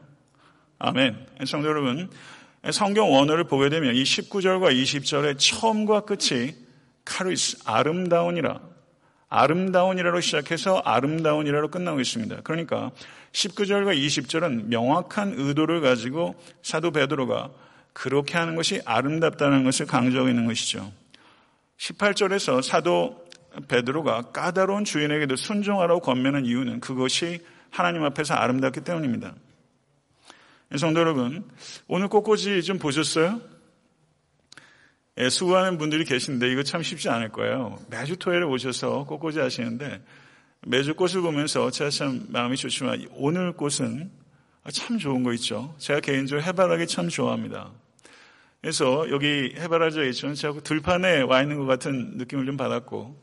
아멘. 0.80 1.26
성도 1.46 1.68
여러분, 1.68 2.10
성경 2.72 3.12
원어를 3.12 3.46
보게 3.46 3.70
되면 3.70 3.96
이 3.96 4.04
19절과 4.04 4.72
20절의 4.72 5.38
처음과 5.40 6.02
끝이 6.02 6.54
카리스, 7.04 7.58
아름다우니라. 7.66 8.60
아름다운이라로 9.30 10.22
시작해서 10.22 10.78
아름다운이라로 10.86 11.70
끝나고 11.70 12.00
있습니다. 12.00 12.38
그러니까 12.44 12.92
19절과 13.34 13.98
20절은 13.98 14.68
명확한 14.68 15.34
의도를 15.38 15.82
가지고 15.82 16.36
사도 16.62 16.92
베드로가 16.92 17.50
그렇게 17.94 18.38
하는 18.38 18.56
것이 18.56 18.82
아름답다는 18.86 19.64
것을 19.64 19.86
강조하고 19.86 20.30
있는 20.30 20.46
것이죠. 20.46 20.92
18절에서 21.78 22.62
사도 22.62 23.26
베드로가 23.68 24.32
까다로운 24.32 24.86
주인에게도 24.86 25.36
순종하라고 25.36 26.02
권면한 26.02 26.46
이유는 26.46 26.80
그것이 26.80 27.40
하나님 27.70 28.04
앞에서 28.04 28.36
아름답기 28.36 28.82
때문입니다. 28.82 29.34
성도 30.78 31.00
여러분, 31.00 31.44
오늘 31.88 32.08
꽃꽂이 32.08 32.62
좀 32.64 32.78
보셨어요? 32.78 33.42
예, 35.20 35.30
수고하는 35.30 35.80
분들이 35.80 36.06
계신데 36.06 36.52
이거 36.52 36.62
참 36.62 36.84
쉽지 36.84 37.10
않을 37.10 37.30
거예요. 37.30 37.80
매주 37.90 38.18
토요일에 38.18 38.46
오셔서 38.46 39.06
꽃꽂이 39.06 39.40
하시는데 39.40 40.00
매주 40.68 40.94
꽃을 40.94 41.22
보면서 41.22 41.72
제가 41.72 41.90
참 41.90 42.28
마음이 42.30 42.56
좋지만 42.56 43.08
오늘 43.16 43.52
꽃은 43.54 44.12
참 44.72 45.00
좋은 45.00 45.24
거 45.24 45.34
있죠. 45.34 45.74
제가 45.80 46.02
개인적으로 46.02 46.46
해바라기 46.46 46.86
참 46.86 47.10
좋아합니다. 47.10 47.72
그래서 48.62 49.10
여기 49.10 49.56
해바라기가 49.58 50.04
있죠. 50.06 50.36
제가 50.36 50.60
들판에 50.60 51.22
와 51.22 51.42
있는 51.42 51.58
것 51.58 51.66
같은 51.66 52.18
느낌을 52.18 52.46
좀 52.46 52.56
받았고 52.56 53.20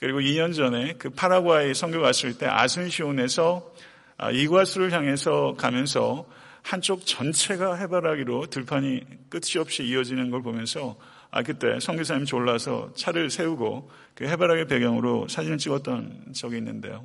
그리고 0.00 0.20
2년 0.20 0.54
전에 0.54 0.92
그 0.98 1.08
파라과이 1.08 1.72
선교 1.72 2.02
갔을 2.02 2.36
때 2.36 2.46
아순시온에서 2.46 3.72
아, 4.18 4.30
이과수를 4.30 4.92
향해서 4.92 5.54
가면서 5.56 6.28
한쪽 6.60 7.06
전체가 7.06 7.76
해바라기로 7.76 8.46
들판이 8.46 9.00
끝이 9.30 9.58
없이 9.58 9.84
이어지는 9.84 10.30
걸 10.30 10.42
보면서 10.42 10.96
아 11.36 11.42
그때 11.42 11.80
성교사님 11.80 12.26
졸라서 12.26 12.92
차를 12.94 13.28
세우고 13.28 13.90
그 14.14 14.24
해바라기 14.24 14.66
배경으로 14.66 15.26
사진을 15.26 15.58
찍었던 15.58 16.26
적이 16.32 16.58
있는데요. 16.58 17.04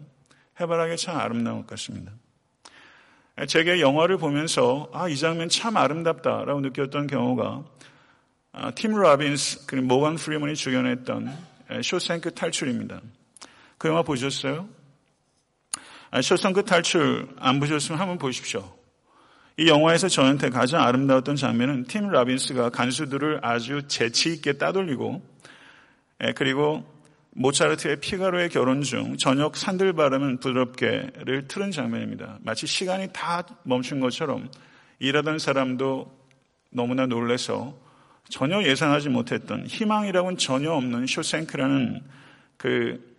해바라기 0.60 0.98
참 0.98 1.18
아름다운 1.18 1.62
것 1.62 1.68
같습니다. 1.72 2.12
제게 3.48 3.82
영화를 3.82 4.18
보면서 4.18 4.88
아 4.94 5.10
이 5.10 5.18
장면 5.18 5.50
참 5.50 5.78
아름답다라고 5.78 6.62
느꼈던 6.62 7.08
경우가 7.08 7.64
아, 8.52 8.72
팀 8.72 8.92
로빈스 8.92 9.66
그리고 9.66 9.88
모건 9.88 10.16
프리먼이 10.16 10.54
주연했던 10.54 11.36
쇼생크 11.82 12.36
탈출입니다. 12.36 13.02
그 13.80 13.88
영화 13.88 14.04
보셨어요? 14.04 14.70
아, 16.12 16.22
쇼생크 16.22 16.66
탈출 16.66 17.28
안 17.40 17.60
보셨으면 17.60 18.00
한번 18.00 18.20
보십시오. 18.20 18.79
이 19.60 19.68
영화에서 19.68 20.08
저한테 20.08 20.50
가장 20.50 20.84
아름다웠던 20.84 21.36
장면은 21.36 21.84
팀 21.84 22.08
로빈스가 22.10 22.70
간수들을 22.70 23.42
아주 23.42 23.82
재치 23.90 24.32
있게 24.32 24.54
따돌리고 24.54 25.22
그리고 26.36 26.86
모차르트의 27.32 28.00
피가로의 28.00 28.48
결혼 28.48 28.84
중 28.84 29.18
저녁 29.18 29.58
산들바람은 29.58 30.40
부드럽게를 30.40 31.50
틀은 31.50 31.72
장면입니다. 31.72 32.40
마치 32.42 32.68
시간이 32.68 33.10
다 33.12 33.46
멈춘 33.64 34.00
것처럼 34.00 34.50
일하던 35.00 35.40
사람도 35.40 36.10
너무나 36.72 37.06
놀래서 37.06 37.78
전혀 38.30 38.64
예상하지 38.64 39.10
못했던 39.10 39.66
희망이라고는 39.66 40.38
전혀 40.38 40.72
없는 40.72 41.06
쇼생크라는 41.06 42.02
그 42.56 43.18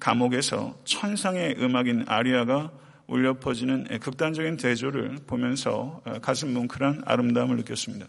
감옥에서 0.00 0.76
천상의 0.82 1.54
음악인 1.60 2.06
아리아가 2.08 2.72
울려 3.10 3.34
퍼지는 3.34 3.98
극단적인 3.98 4.56
대조를 4.56 5.18
보면서 5.26 6.00
가슴 6.22 6.54
뭉클한 6.54 7.02
아름다움을 7.04 7.56
느꼈습니다. 7.56 8.06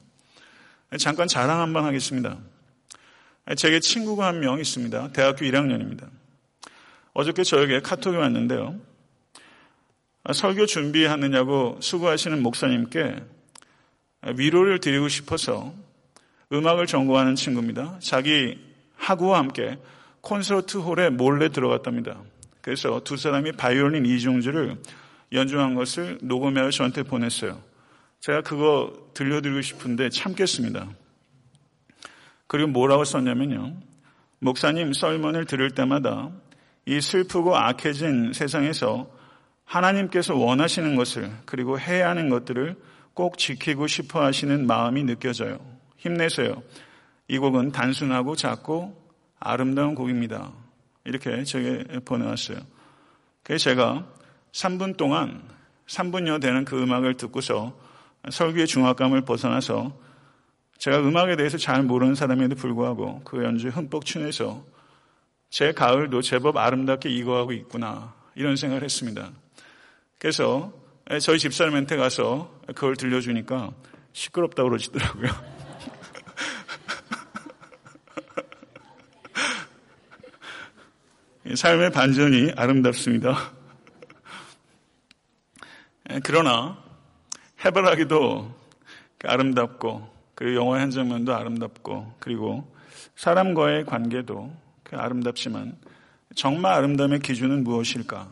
잠깐 1.00 1.28
자랑 1.28 1.60
한번 1.60 1.86
하겠습니다. 1.86 2.38
제게 3.58 3.80
친구가 3.80 4.28
한 4.28 4.40
명 4.40 4.60
있습니다. 4.60 5.12
대학교 5.12 5.44
1학년입니다. 5.46 6.08
어저께 7.14 7.44
저에게 7.44 7.82
카톡이 7.82 8.16
왔는데요. 8.16 8.80
설교 10.32 10.68
준비하느냐고 10.68 11.80
수고하시는 11.82 12.40
목사님께 12.44 13.16
위로를 14.38 14.80
드리고 14.80 15.08
싶어서 15.08 15.74
음악을 16.54 16.86
전공하는 16.86 17.34
친구입니다. 17.34 17.98
자기 18.02 18.60
학우와 18.98 19.40
함께 19.40 19.80
콘서트 20.22 20.78
홀에 20.78 21.10
몰래 21.10 21.50
들어갔답니다. 21.50 22.22
그래서 22.62 23.02
두 23.04 23.18
사람이 23.18 23.54
바이올린 23.54 24.06
이중주를 24.06 24.78
연주한 25.32 25.76
것을 25.76 26.20
녹음해서 26.22 26.72
저한테 26.72 27.04
보냈어요. 27.04 27.62
제가 28.20 28.42
그거 28.42 28.94
들려드리고 29.14 29.62
싶은데 29.62 30.10
참겠습니다. 30.10 30.88
그리고 32.48 32.70
뭐라고 32.70 33.04
썼냐면요. 33.04 33.78
목사님 34.40 34.94
썰문을 34.94 35.46
들을 35.46 35.72
때마다 35.72 36.32
이 36.86 37.00
슬프고 37.00 37.56
악해진 37.56 38.34
세상에서 38.34 39.10
하나님께서 39.66 40.36
원하시는 40.36 40.96
것을 40.96 41.32
그리고 41.46 41.80
해야 41.80 42.10
하는 42.10 42.30
것들을 42.30 42.76
꼭 43.14 43.38
지키고 43.38 43.88
싶어 43.88 44.24
하시는 44.24 44.68
마음이 44.68 45.04
느껴져요. 45.04 45.60
힘내세요. 45.98 46.62
이 47.28 47.38
곡은 47.38 47.72
단순하고 47.72 48.36
작고 48.36 49.00
아름다운 49.40 49.96
곡입니다. 49.96 50.52
이렇게 51.04 51.44
제게 51.44 51.84
보내왔어요. 52.06 52.60
그래서 53.44 53.64
제가 53.64 54.08
3분 54.52 54.98
동안 54.98 55.42
3분여 55.88 56.42
되는 56.42 56.64
그 56.64 56.82
음악을 56.82 57.18
듣고서 57.18 57.78
설교의 58.30 58.68
중압감을 58.68 59.22
벗어나서 59.22 59.98
제가 60.78 61.00
음악에 61.00 61.36
대해서 61.36 61.58
잘 61.58 61.84
모르는 61.84 62.16
사람에도 62.16 62.56
불구하고 62.56 63.22
그 63.24 63.44
연주에 63.44 63.72
흠뻑 63.72 64.06
춘해서 64.06 64.64
제 65.50 65.72
가을도 65.74 66.22
제법 66.22 66.58
아름답게 66.58 67.10
익어가고 67.10 67.52
있구나 67.52 68.14
이런 68.36 68.56
생각을 68.56 68.84
했습니다. 68.84 69.32
그래서 70.18 70.72
저희 71.22 71.40
집사람한테 71.40 71.98
가서 71.98 72.60
그걸 72.68 72.96
들려주니까 72.96 73.72
시끄럽다고 74.14 74.70
그러시더라고요. 74.70 75.61
삶의 81.56 81.92
반전이 81.92 82.54
아름답습니다. 82.56 83.52
그러나 86.24 86.78
해바라기도 87.64 88.54
아름답고 89.24 90.10
그 90.36 90.56
영화의 90.56 90.82
한 90.82 90.92
장면도 90.92 91.34
아름답고 91.36 92.16
그리고 92.20 92.74
사람과의 93.16 93.86
관계도 93.86 94.52
그 94.84 94.96
아름답지만 94.98 95.78
정말 96.36 96.74
아름다움의 96.74 97.20
기준은 97.20 97.64
무엇일까? 97.64 98.28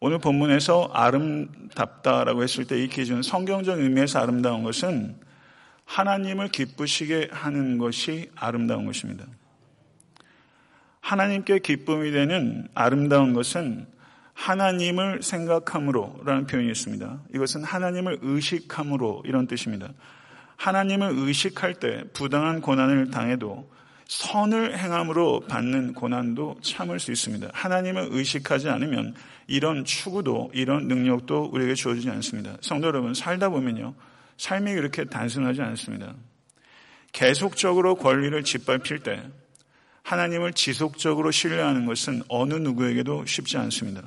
오늘 0.00 0.18
본문에서 0.18 0.90
아름답다라고 0.92 2.42
했을 2.42 2.66
때 2.66 2.82
이 2.82 2.88
기준, 2.88 3.22
성경적 3.22 3.78
의미에서 3.78 4.20
아름다운 4.20 4.62
것은 4.62 5.16
하나님을 5.84 6.48
기쁘시게 6.48 7.28
하는 7.32 7.78
것이 7.78 8.30
아름다운 8.34 8.86
것입니다. 8.86 9.26
하나님께 11.10 11.58
기쁨이 11.58 12.12
되는 12.12 12.68
아름다운 12.72 13.32
것은 13.32 13.84
하나님을 14.32 15.24
생각함으로라는 15.24 16.46
표현이 16.46 16.70
있습니다. 16.70 17.22
이것은 17.34 17.64
하나님을 17.64 18.20
의식함으로 18.22 19.24
이런 19.26 19.48
뜻입니다. 19.48 19.88
하나님을 20.54 21.10
의식할 21.16 21.74
때 21.74 22.04
부당한 22.12 22.60
고난을 22.60 23.10
당해도 23.10 23.68
선을 24.06 24.78
행함으로 24.78 25.40
받는 25.48 25.94
고난도 25.94 26.58
참을 26.62 27.00
수 27.00 27.10
있습니다. 27.10 27.48
하나님을 27.54 28.10
의식하지 28.12 28.68
않으면 28.68 29.16
이런 29.48 29.84
추구도 29.84 30.52
이런 30.54 30.86
능력도 30.86 31.50
우리에게 31.52 31.74
주어지지 31.74 32.08
않습니다. 32.08 32.56
성도 32.60 32.86
여러분 32.86 33.14
살다 33.14 33.48
보면요. 33.48 33.94
삶이 34.36 34.72
그렇게 34.74 35.06
단순하지 35.06 35.60
않습니다. 35.60 36.14
계속적으로 37.10 37.96
권리를 37.96 38.44
짓밟힐 38.44 39.00
때 39.00 39.24
하나님을 40.02 40.52
지속적으로 40.52 41.30
신뢰하는 41.30 41.86
것은 41.86 42.22
어느 42.28 42.54
누구에게도 42.54 43.26
쉽지 43.26 43.56
않습니다. 43.58 44.02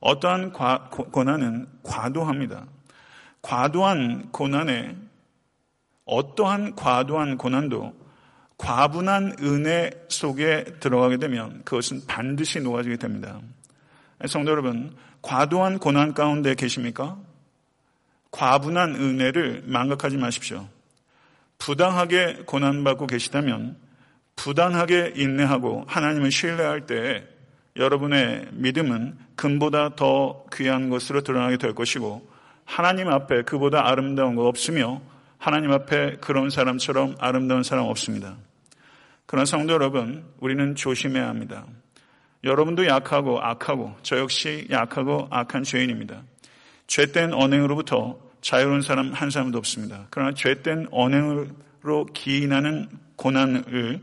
어떠한 0.00 0.52
고난은 0.52 1.66
과도합니다. 1.82 2.66
과도한 3.40 4.30
고난에 4.32 4.96
어떠한 6.04 6.74
과도한 6.74 7.38
고난도 7.38 7.94
과분한 8.58 9.36
은혜 9.40 9.90
속에 10.08 10.64
들어가게 10.78 11.16
되면 11.16 11.62
그것은 11.64 12.02
반드시 12.06 12.60
녹아지게 12.60 12.96
됩니다. 12.96 13.40
성도 14.26 14.52
여러분, 14.52 14.94
과도한 15.20 15.78
고난 15.78 16.14
가운데 16.14 16.54
계십니까? 16.54 17.18
과분한 18.30 18.94
은혜를 18.94 19.64
망각하지 19.66 20.16
마십시오. 20.16 20.68
부당하게 21.58 22.44
고난받고 22.46 23.06
계시다면 23.06 23.76
부당하게 24.36 25.12
인내하고 25.16 25.84
하나님을 25.86 26.30
신뢰할 26.30 26.86
때 26.86 27.26
여러분의 27.76 28.48
믿음은 28.52 29.16
금보다 29.36 29.94
더 29.96 30.44
귀한 30.52 30.90
것으로 30.90 31.22
드러나게 31.22 31.56
될 31.56 31.74
것이고 31.74 32.28
하나님 32.64 33.08
앞에 33.08 33.42
그보다 33.42 33.88
아름다운 33.88 34.34
거 34.34 34.46
없으며 34.46 35.00
하나님 35.38 35.72
앞에 35.72 36.18
그런 36.20 36.50
사람처럼 36.50 37.16
아름다운 37.18 37.62
사람 37.62 37.86
없습니다. 37.86 38.36
그런 39.26 39.46
성도 39.46 39.72
여러분, 39.72 40.24
우리는 40.38 40.74
조심해야 40.74 41.26
합니다. 41.26 41.64
여러분도 42.44 42.86
약하고 42.86 43.40
악하고 43.40 43.96
저 44.02 44.18
역시 44.18 44.66
약하고 44.70 45.28
악한 45.30 45.62
죄인입니다. 45.62 46.22
죄된 46.86 47.32
언행으로부터 47.32 48.18
자유로운 48.40 48.82
사람 48.82 49.12
한 49.12 49.30
사람도 49.30 49.56
없습니다. 49.58 50.06
그러나 50.10 50.34
죄된 50.34 50.88
언행으로 50.90 52.06
기인하는 52.12 52.88
고난을 53.16 54.02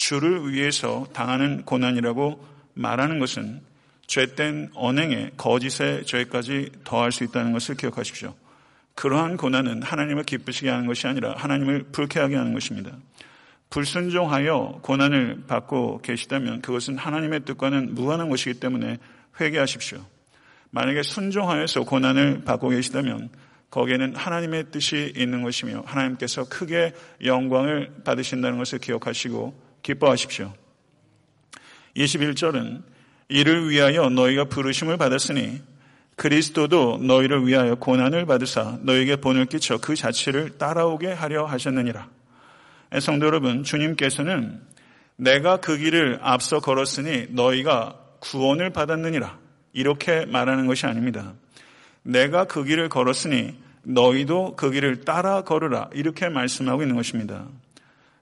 주를 0.00 0.50
위해서 0.50 1.06
당하는 1.12 1.62
고난이라고 1.66 2.42
말하는 2.72 3.18
것은 3.18 3.60
죄된 4.06 4.70
언행에 4.74 5.32
거짓의 5.36 6.06
죄까지 6.06 6.70
더할 6.84 7.12
수 7.12 7.22
있다는 7.22 7.52
것을 7.52 7.74
기억하십시오. 7.74 8.34
그러한 8.94 9.36
고난은 9.36 9.82
하나님을 9.82 10.24
기쁘시게 10.24 10.70
하는 10.70 10.86
것이 10.86 11.06
아니라 11.06 11.34
하나님을 11.36 11.84
불쾌하게 11.92 12.34
하는 12.34 12.54
것입니다. 12.54 12.92
불순종하여 13.68 14.80
고난을 14.82 15.44
받고 15.46 16.00
계시다면 16.00 16.62
그것은 16.62 16.96
하나님의 16.96 17.44
뜻과는 17.44 17.94
무관한 17.94 18.30
것이기 18.30 18.58
때문에 18.58 18.96
회개하십시오. 19.38 20.02
만약에 20.70 21.02
순종하여서 21.02 21.84
고난을 21.84 22.44
받고 22.46 22.70
계시다면 22.70 23.28
거기에는 23.70 24.16
하나님의 24.16 24.70
뜻이 24.70 25.12
있는 25.14 25.42
것이며 25.42 25.82
하나님께서 25.84 26.48
크게 26.48 26.94
영광을 27.22 27.92
받으신다는 28.02 28.56
것을 28.56 28.78
기억하시고 28.78 29.69
기뻐하십시오. 29.82 30.52
21절은 31.96 32.82
이를 33.28 33.70
위하여 33.70 34.08
너희가 34.08 34.44
부르심을 34.44 34.96
받았으니 34.96 35.62
그리스도도 36.16 36.98
너희를 36.98 37.46
위하여 37.46 37.76
고난을 37.76 38.26
받으사 38.26 38.78
너에게 38.82 39.16
본을 39.16 39.46
끼쳐 39.46 39.78
그 39.78 39.96
자체를 39.96 40.58
따라오게 40.58 41.12
하려 41.12 41.46
하셨느니라. 41.46 42.08
성도 43.00 43.26
여러분, 43.26 43.62
주님께서는 43.62 44.60
내가 45.16 45.58
그 45.58 45.78
길을 45.78 46.18
앞서 46.22 46.60
걸었으니 46.60 47.28
너희가 47.30 47.96
구원을 48.18 48.70
받았느니라. 48.70 49.38
이렇게 49.72 50.26
말하는 50.26 50.66
것이 50.66 50.86
아닙니다. 50.86 51.34
내가 52.02 52.44
그 52.44 52.64
길을 52.64 52.88
걸었으니 52.88 53.54
너희도 53.82 54.56
그 54.56 54.70
길을 54.70 55.04
따라 55.04 55.42
걸으라. 55.42 55.90
이렇게 55.94 56.28
말씀하고 56.28 56.82
있는 56.82 56.96
것입니다. 56.96 57.46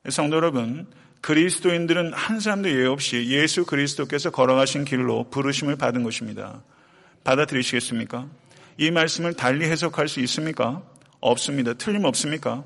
성도 0.09 0.37
여러분, 0.37 0.87
그리스도인들은 1.29 2.15
한 2.15 2.41
사람도 2.41 2.71
예외 2.71 2.87
없이 2.87 3.27
예수 3.29 3.67
그리스도께서 3.67 4.31
걸어가신 4.31 4.87
길로 4.87 5.29
부르심을 5.29 5.77
받은 5.77 6.03
것입니다. 6.03 6.63
받아들이시겠습니까? 7.23 8.27
이 8.79 8.91
말씀을 8.91 9.35
달리 9.35 9.67
해석할 9.67 10.09
수 10.09 10.21
있습니까? 10.21 10.83
없습니다. 11.21 11.75
틀림없습니까? 11.75 12.65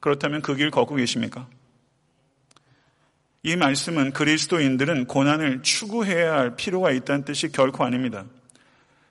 그렇다면 0.00 0.40
그 0.40 0.56
길 0.56 0.70
걷고 0.70 0.94
계십니까? 0.94 1.46
이 3.42 3.54
말씀은 3.54 4.14
그리스도인들은 4.14 5.04
고난을 5.04 5.60
추구해야 5.60 6.32
할 6.32 6.56
필요가 6.56 6.90
있다는 6.90 7.26
뜻이 7.26 7.52
결코 7.52 7.84
아닙니다. 7.84 8.24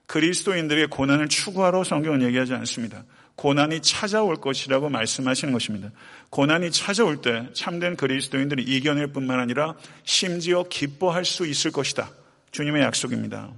그리스도인들의 0.06 0.88
고난을 0.88 1.28
추구하러 1.28 1.84
성경은 1.84 2.22
얘기하지 2.22 2.54
않습니다. 2.54 3.04
고난이 3.36 3.80
찾아올 3.80 4.36
것이라고 4.36 4.88
말씀하시는 4.88 5.52
것입니다. 5.52 5.90
고난이 6.30 6.70
찾아올 6.70 7.20
때 7.20 7.48
참된 7.52 7.96
그리스도인들이 7.96 8.62
이겨낼 8.62 9.08
뿐만 9.08 9.40
아니라 9.40 9.74
심지어 10.04 10.64
기뻐할 10.64 11.24
수 11.24 11.46
있을 11.46 11.72
것이다. 11.72 12.10
주님의 12.52 12.82
약속입니다. 12.82 13.50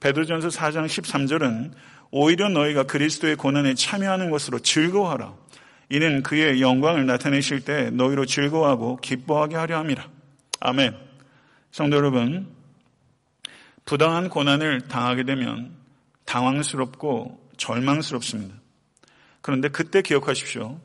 베드로전서 0.00 0.48
4장 0.48 0.86
13절은 0.86 1.72
오히려 2.10 2.48
너희가 2.48 2.84
그리스도의 2.84 3.36
고난에 3.36 3.74
참여하는 3.74 4.30
것으로 4.30 4.58
즐거워하라. 4.58 5.34
이는 5.90 6.22
그의 6.22 6.60
영광을 6.60 7.06
나타내실 7.06 7.60
때 7.64 7.90
너희로 7.90 8.26
즐거워하고 8.26 8.96
기뻐하게 8.96 9.56
하려 9.56 9.78
함이라. 9.78 10.08
아멘. 10.60 10.94
성도 11.70 11.96
여러분, 11.96 12.48
부당한 13.84 14.28
고난을 14.28 14.82
당하게 14.82 15.24
되면 15.24 15.74
당황스럽고 16.24 17.50
절망스럽습니다. 17.56 18.54
그런데 19.48 19.68
그때 19.68 20.02
기억하십시오. 20.02 20.78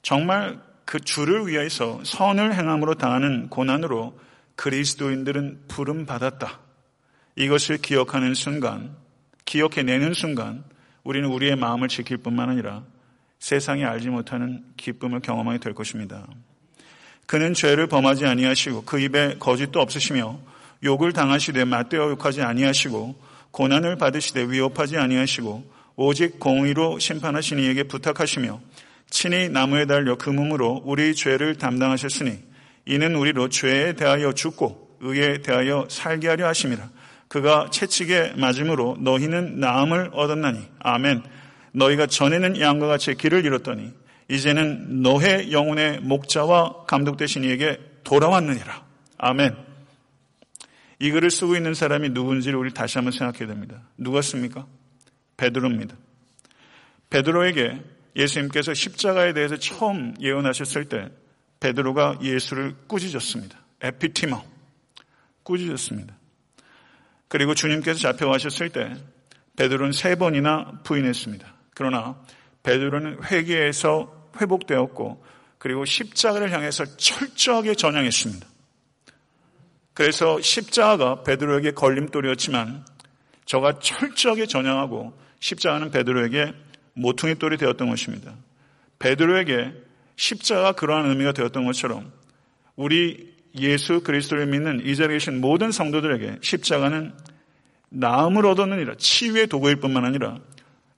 정말 0.00 0.60
그 0.84 1.00
주를 1.00 1.48
위해서 1.48 2.00
선을 2.04 2.54
행함으로 2.54 2.94
당하는 2.94 3.48
고난으로 3.48 4.16
그리스도인들은 4.54 5.64
부름 5.66 6.06
받았다. 6.06 6.60
이것을 7.34 7.78
기억하는 7.78 8.34
순간, 8.34 8.94
기억해내는 9.44 10.14
순간, 10.14 10.62
우리는 11.02 11.28
우리의 11.28 11.56
마음을 11.56 11.88
지킬 11.88 12.18
뿐만 12.18 12.48
아니라 12.48 12.84
세상이 13.40 13.84
알지 13.84 14.10
못하는 14.10 14.62
기쁨을 14.76 15.18
경험하게 15.18 15.58
될 15.58 15.74
것입니다. 15.74 16.28
그는 17.26 17.54
죄를 17.54 17.88
범하지 17.88 18.24
아니하시고 18.24 18.84
그 18.84 19.00
입에 19.00 19.38
거짓도 19.40 19.80
없으시며 19.80 20.38
욕을 20.84 21.12
당하시되 21.12 21.64
맞대어 21.64 22.10
욕하지 22.10 22.42
아니하시고 22.42 23.20
고난을 23.50 23.96
받으시되 23.96 24.48
위협하지 24.48 24.96
아니하시고 24.96 25.75
오직 25.96 26.38
공의로 26.38 26.98
심판하신 26.98 27.58
이에게 27.58 27.82
부탁하시며 27.82 28.60
친히 29.08 29.48
나무에 29.48 29.86
달려 29.86 30.16
그 30.16 30.30
몸으로 30.30 30.82
우리 30.84 31.14
죄를 31.14 31.56
담당하셨으니 31.56 32.38
이는 32.84 33.14
우리로 33.14 33.48
죄에 33.48 33.94
대하여 33.94 34.32
죽고 34.32 34.98
의에 35.00 35.38
대하여 35.42 35.86
살게 35.88 36.28
하려 36.28 36.46
하심이라. 36.48 36.90
그가 37.28 37.70
채찍에 37.70 38.34
맞음으로 38.36 38.98
너희는 39.00 39.58
나음을 39.58 40.10
얻었나니 40.12 40.60
아멘. 40.78 41.22
너희가 41.72 42.06
전에는 42.06 42.60
양과 42.60 42.86
같이 42.86 43.14
길을 43.14 43.44
잃었더니 43.44 43.92
이제는 44.28 45.02
너의 45.02 45.52
영혼의 45.52 46.00
목자와 46.00 46.84
감독 46.86 47.16
되신 47.16 47.44
이에게 47.44 47.78
돌아왔느니라. 48.04 48.84
아멘. 49.18 49.56
이 50.98 51.10
글을 51.10 51.30
쓰고 51.30 51.56
있는 51.56 51.74
사람이 51.74 52.10
누군지를 52.10 52.58
우리 52.58 52.72
다시 52.72 52.98
한번 52.98 53.12
생각해야 53.12 53.48
됩니다. 53.48 53.82
누구였습니까? 53.98 54.66
베드로입니다. 55.36 55.96
베드로에게 57.10 57.82
예수님께서 58.16 58.74
십자가에 58.74 59.32
대해서 59.32 59.56
처음 59.56 60.14
예언하셨을 60.20 60.86
때 60.88 61.10
베드로가 61.60 62.18
예수를 62.22 62.74
꾸짖었습니다. 62.86 63.58
에피티머. 63.82 64.44
꾸짖었습니다. 65.42 66.16
그리고 67.28 67.54
주님께서 67.54 68.00
잡혀가셨을 68.00 68.70
때 68.70 68.94
베드로는 69.56 69.92
세 69.92 70.14
번이나 70.16 70.80
부인했습니다. 70.84 71.54
그러나 71.74 72.20
베드로는 72.62 73.24
회개에서 73.24 74.30
회복되었고 74.40 75.24
그리고 75.58 75.84
십자가를 75.84 76.52
향해서 76.52 76.84
철저하게 76.96 77.74
전향했습니다. 77.74 78.46
그래서 79.94 80.40
십자가가 80.40 81.22
베드로에게 81.22 81.72
걸림돌이었지만 81.72 82.84
저가 83.46 83.78
철저하게 83.78 84.46
전향하고 84.46 85.25
십자가는 85.40 85.90
베드로에게 85.90 86.52
모퉁이 86.94 87.34
돌이 87.34 87.56
되었던 87.56 87.88
것입니다. 87.88 88.34
베드로에게 88.98 89.72
십자가 90.16 90.72
그러한 90.72 91.10
의미가 91.10 91.32
되었던 91.32 91.64
것처럼 91.64 92.10
우리 92.74 93.34
예수 93.58 94.02
그리스도를 94.02 94.46
믿는 94.46 94.84
이 94.84 94.96
자리에 94.96 95.16
계신 95.16 95.40
모든 95.40 95.70
성도들에게 95.70 96.38
십자가는 96.42 97.12
나음을 97.88 98.44
얻었느니라 98.46 98.96
치유의 98.96 99.46
도구일 99.46 99.76
뿐만 99.76 100.04
아니라 100.04 100.38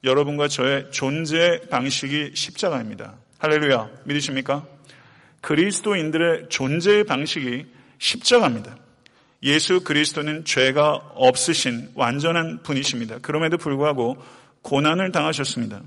여러분과 0.05 0.49
저의 0.49 0.91
존재 0.91 1.61
방식이 1.71 2.33
십자가입니다. 2.35 3.17
할렐루야 3.39 3.91
믿으십니까? 4.05 4.67
그리스도인들의 5.41 6.49
존재의 6.49 7.05
방식이 7.05 7.67
십자가입니다. 7.99 8.77
예수 9.43 9.85
그리스도는 9.85 10.45
죄가 10.45 10.95
없으신 11.15 11.91
완전한 11.95 12.63
분이십니다. 12.63 13.19
그럼에도 13.19 13.57
불구하고 13.57 14.17
고난을 14.63 15.13
당하셨습니다. 15.13 15.83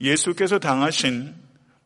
예수께서 0.00 0.58
당하신 0.58 1.34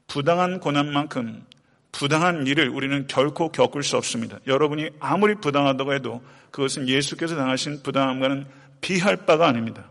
부당한 0.06 0.60
고난만큼 0.60 1.44
부당한 1.92 2.46
일을 2.46 2.68
우리는 2.68 3.06
결코 3.06 3.50
겪을 3.50 3.82
수 3.82 3.96
없습니다. 3.96 4.38
여러분이 4.46 4.90
아무리 5.00 5.34
부당하다고 5.34 5.94
해도 5.94 6.22
그것은 6.50 6.88
예수께서 6.88 7.36
당하신 7.36 7.82
부당함과는 7.82 8.46
비할 8.80 9.16
바가 9.16 9.48
아닙니다. 9.48 9.90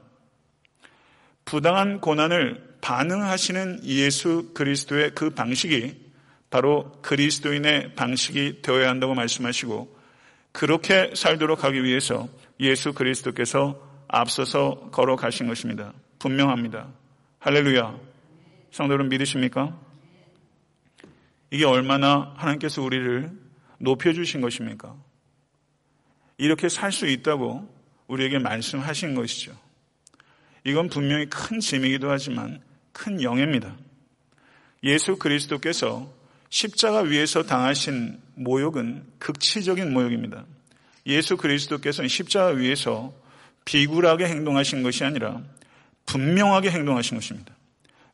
부당한 1.45 1.99
고난을 1.99 2.77
반응하시는 2.81 3.81
예수 3.85 4.51
그리스도의 4.53 5.11
그 5.15 5.31
방식이 5.31 6.07
바로 6.49 6.91
그리스도인의 7.01 7.95
방식이 7.95 8.61
되어야 8.61 8.89
한다고 8.89 9.13
말씀하시고 9.13 9.96
그렇게 10.51 11.11
살도록 11.15 11.63
하기 11.63 11.83
위해서 11.83 12.27
예수 12.59 12.93
그리스도께서 12.93 13.79
앞서서 14.07 14.89
걸어가신 14.91 15.47
것입니다. 15.47 15.93
분명합니다. 16.19 16.87
할렐루야. 17.39 17.99
성도는 18.71 19.09
믿으십니까? 19.09 19.77
이게 21.51 21.65
얼마나 21.65 22.33
하나님께서 22.37 22.81
우리를 22.81 23.31
높여주신 23.79 24.41
것입니까? 24.41 24.95
이렇게 26.37 26.69
살 26.69 26.91
수 26.91 27.07
있다고 27.07 27.67
우리에게 28.07 28.39
말씀하신 28.39 29.15
것이죠. 29.15 29.55
이건 30.63 30.89
분명히 30.89 31.27
큰 31.27 31.59
짐이기도 31.59 32.09
하지만 32.09 32.61
큰 32.91 33.21
영예입니다. 33.21 33.75
예수 34.83 35.17
그리스도께서 35.17 36.11
십자가 36.49 36.99
위에서 37.01 37.43
당하신 37.43 38.19
모욕은 38.37 39.03
극치적인 39.19 39.91
모욕입니다. 39.91 40.45
예수 41.05 41.37
그리스도께서는 41.37 42.07
십자가 42.07 42.47
위에서 42.49 43.13
비굴하게 43.65 44.27
행동하신 44.27 44.83
것이 44.83 45.03
아니라 45.03 45.41
분명하게 46.05 46.71
행동하신 46.71 47.17
것입니다. 47.17 47.55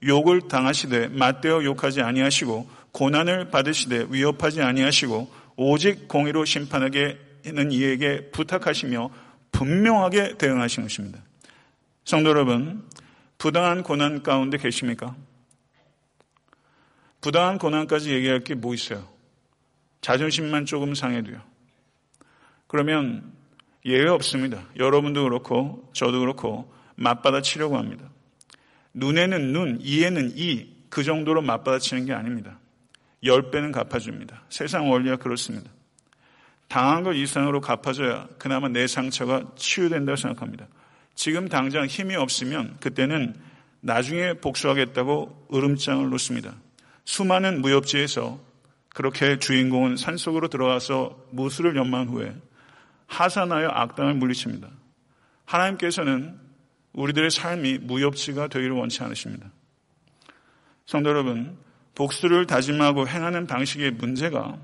욕을 0.05 0.47
당하시되 0.47 1.09
맞대어 1.09 1.63
욕하지 1.63 2.01
아니하시고 2.01 2.69
고난을 2.91 3.51
받으시되 3.51 4.07
위협하지 4.09 4.61
아니하시고 4.61 5.31
오직 5.55 6.07
공의로 6.07 6.45
심판하게 6.45 7.19
는 7.45 7.73
이에게 7.73 8.31
부탁하시며 8.31 9.09
분명하게 9.51 10.37
대응하신 10.37 10.83
것입니다. 10.83 11.19
성도 12.05 12.29
여러분, 12.29 12.87
부당한 13.37 13.83
고난 13.83 14.23
가운데 14.23 14.57
계십니까? 14.57 15.13
부당한 17.19 17.57
고난까지 17.57 18.13
얘기할 18.13 18.39
게 18.45 18.55
뭐 18.55 18.73
있어요? 18.73 19.12
자존심만 20.03 20.65
조금 20.65 20.93
상해도요. 20.93 21.41
그러면 22.67 23.31
예외 23.85 24.09
없습니다. 24.09 24.61
여러분도 24.77 25.23
그렇고 25.23 25.89
저도 25.93 26.19
그렇고 26.19 26.71
맞받아치려고 26.95 27.77
합니다. 27.77 28.09
눈에는 28.93 29.53
눈, 29.53 29.79
이에는 29.81 30.33
이, 30.35 30.67
그 30.89 31.03
정도로 31.03 31.41
맞받아치는 31.41 32.05
게 32.05 32.13
아닙니다. 32.13 32.59
10배는 33.23 33.71
갚아줍니다. 33.71 34.43
세상 34.49 34.91
원리가 34.91 35.15
그렇습니다. 35.15 35.71
당한 36.67 37.03
것 37.03 37.13
이상으로 37.13 37.61
갚아줘야 37.61 38.27
그나마 38.37 38.67
내 38.67 38.87
상처가 38.87 39.51
치유된다고 39.55 40.17
생각합니다. 40.17 40.67
지금 41.15 41.47
당장 41.47 41.85
힘이 41.85 42.15
없으면 42.15 42.75
그때는 42.81 43.35
나중에 43.79 44.33
복수하겠다고 44.33 45.47
으름장을 45.53 46.09
놓습니다. 46.09 46.55
수많은 47.05 47.61
무협지에서 47.61 48.52
그렇게 48.93 49.39
주인공은 49.39 49.97
산속으로 49.97 50.47
들어가서 50.47 51.17
무술을 51.31 51.75
연마한 51.75 52.07
후에 52.07 52.35
하산하여 53.07 53.69
악당을 53.69 54.13
물리칩니다. 54.13 54.69
하나님께서는 55.45 56.39
우리들의 56.93 57.31
삶이 57.31 57.79
무협지가 57.79 58.47
되기를 58.47 58.75
원치 58.75 59.03
않으십니다. 59.03 59.51
성도 60.85 61.09
여러분, 61.09 61.57
복수를 61.95 62.45
다짐하고 62.45 63.07
행하는 63.07 63.47
방식의 63.47 63.91
문제가 63.91 64.57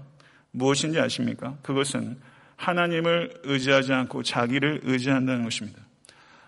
무엇인지 0.52 1.00
아십니까? 1.00 1.58
그것은 1.62 2.20
하나님을 2.56 3.42
의지하지 3.44 3.94
않고 3.94 4.24
자기를 4.24 4.82
의지한다는 4.84 5.44
것입니다. 5.44 5.80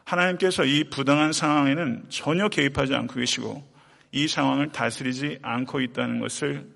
하나님께서 0.03 0.65
이 0.65 0.83
부당한 0.89 1.31
상황에는 1.31 2.05
전혀 2.09 2.49
개입하지 2.49 2.93
않고 2.93 3.15
계시고 3.15 3.63
이 4.11 4.27
상황을 4.27 4.71
다스리지 4.71 5.39
않고 5.41 5.81
있다는 5.81 6.19
것을 6.19 6.67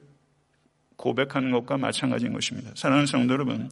고백하는 0.98 1.52
것과 1.52 1.78
마찬가지인 1.78 2.34
것입니다. 2.34 2.72
사랑하는 2.76 3.06
성도 3.06 3.34
여러분, 3.34 3.70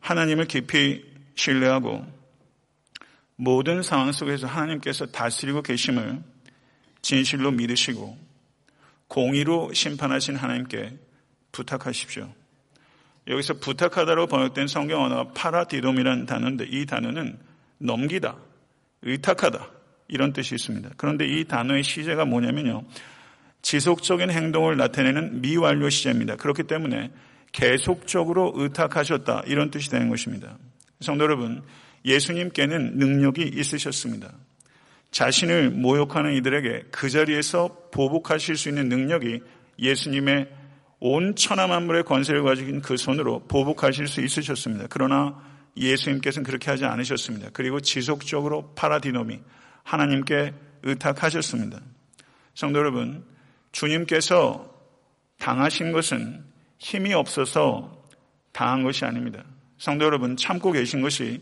하나님을 0.00 0.46
깊이 0.46 1.04
신뢰하고 1.34 2.04
모든 3.36 3.82
상황 3.82 4.12
속에서 4.12 4.46
하나님께서 4.46 5.06
다스리고 5.06 5.62
계심을 5.62 6.22
진실로 7.02 7.50
믿으시고 7.50 8.18
공의로 9.08 9.72
심판하신 9.72 10.36
하나님께 10.36 10.98
부탁하십시오. 11.52 12.32
여기서 13.26 13.54
부탁하다로 13.54 14.26
번역된 14.26 14.66
성경 14.66 15.04
언어가 15.04 15.32
파라디돔이라는 15.32 16.26
단어인데 16.26 16.66
이 16.68 16.86
단어는 16.86 17.38
넘기다, 17.78 18.36
의탁하다 19.02 19.68
이런 20.08 20.32
뜻이 20.32 20.54
있습니다. 20.54 20.90
그런데 20.96 21.26
이 21.26 21.44
단어의 21.44 21.82
시제가 21.82 22.24
뭐냐면요. 22.24 22.84
지속적인 23.62 24.30
행동을 24.30 24.76
나타내는 24.76 25.42
미완료 25.42 25.90
시제입니다. 25.90 26.36
그렇기 26.36 26.64
때문에 26.64 27.10
계속적으로 27.52 28.52
의탁하셨다 28.54 29.44
이런 29.46 29.70
뜻이 29.70 29.90
되는 29.90 30.08
것입니다. 30.08 30.56
성도 31.00 31.24
여러분, 31.24 31.62
예수님께는 32.04 32.96
능력이 32.96 33.42
있으셨습니다. 33.42 34.32
자신을 35.10 35.70
모욕하는 35.70 36.34
이들에게 36.34 36.84
그 36.90 37.10
자리에서 37.10 37.88
보복하실 37.92 38.56
수 38.56 38.68
있는 38.68 38.88
능력이 38.88 39.40
예수님의 39.78 40.48
온 41.00 41.34
천하 41.34 41.66
만물의 41.66 42.04
권세를 42.04 42.42
가지고 42.42 42.80
그 42.82 42.96
손으로 42.96 43.40
보복하실 43.48 44.06
수 44.06 44.20
있으셨습니다. 44.20 44.86
그러나 44.90 45.40
예수님께서는 45.76 46.44
그렇게 46.44 46.70
하지 46.70 46.84
않으셨습니다. 46.84 47.50
그리고 47.52 47.80
지속적으로 47.80 48.72
파라디노미 48.74 49.40
하나님께 49.82 50.52
의탁하셨습니다. 50.82 51.80
성도 52.54 52.78
여러분, 52.78 53.24
주님께서 53.72 54.68
당하신 55.38 55.92
것은 55.92 56.44
힘이 56.78 57.14
없어서 57.14 58.04
당한 58.52 58.82
것이 58.82 59.04
아닙니다. 59.04 59.44
성도 59.78 60.04
여러분, 60.04 60.36
참고 60.36 60.72
계신 60.72 61.00
것이 61.00 61.40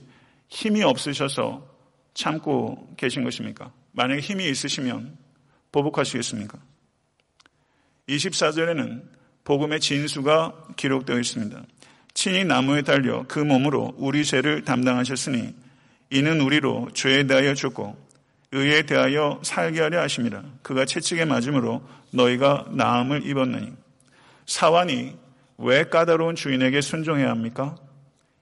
힘이 0.48 0.82
없으셔서 0.82 1.66
참고 2.14 2.92
계신 2.96 3.24
것입니까? 3.24 3.72
만약에 3.92 4.20
힘이 4.20 4.48
있으시면 4.48 5.16
보복하시겠습니까? 5.72 6.58
24절에는 8.08 9.02
복음의 9.44 9.80
진수가 9.80 10.68
기록되어 10.76 11.18
있습니다. 11.18 11.62
친히 12.14 12.44
나무에 12.44 12.82
달려 12.82 13.24
그 13.28 13.38
몸으로 13.38 13.94
우리 13.96 14.24
죄를 14.24 14.64
담당하셨으니 14.64 15.54
이는 16.10 16.40
우리로 16.40 16.90
죄에 16.94 17.26
대하여 17.26 17.54
죽고 17.54 18.07
의에 18.52 18.82
대하여 18.82 19.40
살게 19.42 19.80
하려 19.80 20.00
하심이라. 20.02 20.42
그가 20.62 20.84
채찍에 20.84 21.24
맞음으로 21.24 21.86
너희가 22.12 22.66
나음을 22.70 23.26
입었느니. 23.26 23.72
사환이 24.46 25.16
왜 25.58 25.84
까다로운 25.84 26.34
주인에게 26.34 26.80
순종해야 26.80 27.30
합니까? 27.30 27.76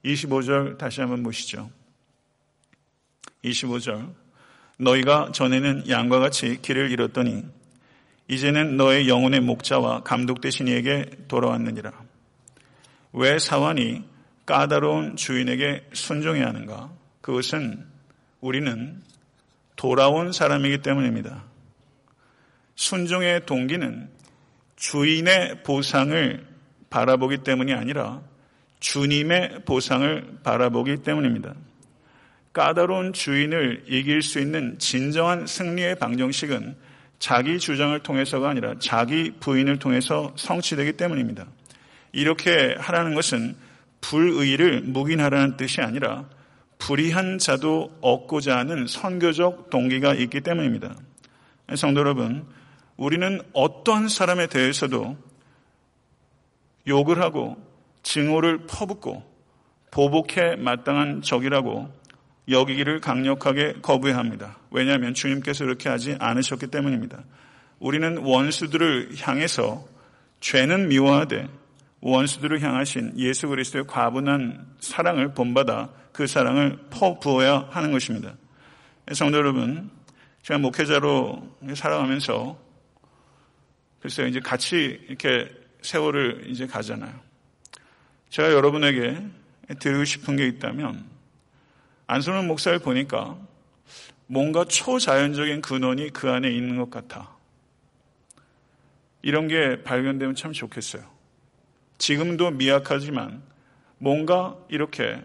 25절 0.05 0.79
다시 0.79 1.01
한번 1.01 1.23
보시죠. 1.23 1.71
25절. 3.45 4.15
너희가 4.79 5.33
전에는 5.33 5.89
양과 5.89 6.21
같이 6.21 6.61
길을 6.61 6.91
잃었더니 6.91 7.45
이제는 8.29 8.77
너의 8.77 9.09
영혼의 9.09 9.41
목자와 9.41 10.03
감독 10.03 10.41
되신 10.41 10.69
이에게 10.69 11.07
돌아왔느니라. 11.29 11.93
왜 13.15 13.39
사환이 13.39 14.05
까다로운 14.45 15.17
주인에게 15.17 15.89
순종해야 15.93 16.47
하는가? 16.47 16.91
그것은 17.21 17.85
우리는 18.41 19.03
돌아온 19.77 20.33
사람이기 20.33 20.79
때문입니다. 20.79 21.45
순종의 22.75 23.47
동기는 23.47 24.11
주인의 24.77 25.63
보상을 25.63 26.47
바라보기 26.91 27.39
때문이 27.39 27.73
아니라 27.73 28.23
주님의 28.81 29.65
보상을 29.65 30.39
바라보기 30.43 30.99
때문입니다. 30.99 31.55
까다로운 32.53 33.13
주인을 33.13 33.85
이길 33.87 34.23
수 34.23 34.41
있는 34.41 34.79
진정한 34.79 35.47
승리의 35.47 35.97
방정식은 35.97 36.77
자기 37.19 37.59
주장을 37.59 37.99
통해서가 38.01 38.51
아니라 38.51 38.75
자기 38.79 39.33
부인을 39.41 39.79
통해서 39.79 40.33
성취되기 40.37 40.95
때문입니다. 40.95 41.47
이렇게 42.13 42.75
하라는 42.79 43.15
것은 43.15 43.57
불의를 44.01 44.83
묵인하라는 44.83 45.57
뜻이 45.57 45.81
아니라 45.81 46.27
불의한 46.87 47.39
자도 47.39 47.99
얻고자 48.01 48.59
하는 48.59 48.87
선교적 48.87 49.71
동기가 49.71 50.15
있기 50.15 50.41
때문입니다. 50.43 50.95
성도 51.75 51.99
여러분, 51.99 52.47
우리는 52.97 53.41
어떠한 53.53 54.07
사람에 54.07 54.47
대해서도 54.47 55.17
욕을 56.87 57.21
하고 57.21 57.57
증오를 58.05 58.67
퍼붓고 58.69 59.25
보복해 59.91 60.55
마땅한 60.55 61.23
적이라고 61.23 61.93
여기기를 62.49 63.01
강력하게 63.01 63.81
거부해야 63.83 64.17
합니다. 64.17 64.57
왜냐하면 64.71 65.13
주님께서 65.13 65.65
그렇게 65.65 65.89
하지 65.89 66.15
않으셨기 66.21 66.69
때문입니다. 66.69 67.25
우리는 67.81 68.19
원수들을 68.19 69.11
향해서 69.19 69.85
죄는 70.39 70.87
미워하되 70.87 71.49
원수들을 72.01 72.61
향하신 72.61 73.15
예수 73.19 73.49
그리스도의 73.49 73.87
과분한 73.87 74.77
사랑을 74.81 75.35
본받아 75.35 75.91
그 76.13 76.27
사랑을 76.27 76.79
퍼부어야 76.91 77.69
하는 77.71 77.93
것입니다. 77.93 78.35
성도 79.13 79.39
여러분, 79.39 79.91
제가 80.43 80.59
목회자로 80.59 81.59
살아가면서 81.75 82.59
글쎄요, 84.01 84.27
이제 84.27 84.41
같이 84.41 85.05
이렇게 85.09 85.51
세월을 85.83 86.47
이제 86.49 86.67
가잖아요. 86.67 87.13
제가 88.31 88.53
여러분에게 88.53 89.21
드리고 89.79 90.05
싶은 90.05 90.37
게 90.37 90.47
있다면 90.47 91.05
안소는 92.07 92.47
목사를 92.47 92.79
보니까 92.79 93.37
뭔가 94.27 94.65
초자연적인 94.65 95.61
근원이 95.63 96.11
그 96.11 96.31
안에 96.31 96.51
있는 96.51 96.77
것 96.77 96.91
같아. 96.91 97.37
이런 99.23 99.49
게 99.49 99.83
발견되면 99.83 100.35
참 100.35 100.53
좋겠어요. 100.53 101.16
지금도 101.99 102.53
미약하지만 102.53 103.43
뭔가 103.99 104.57
이렇게 104.69 105.23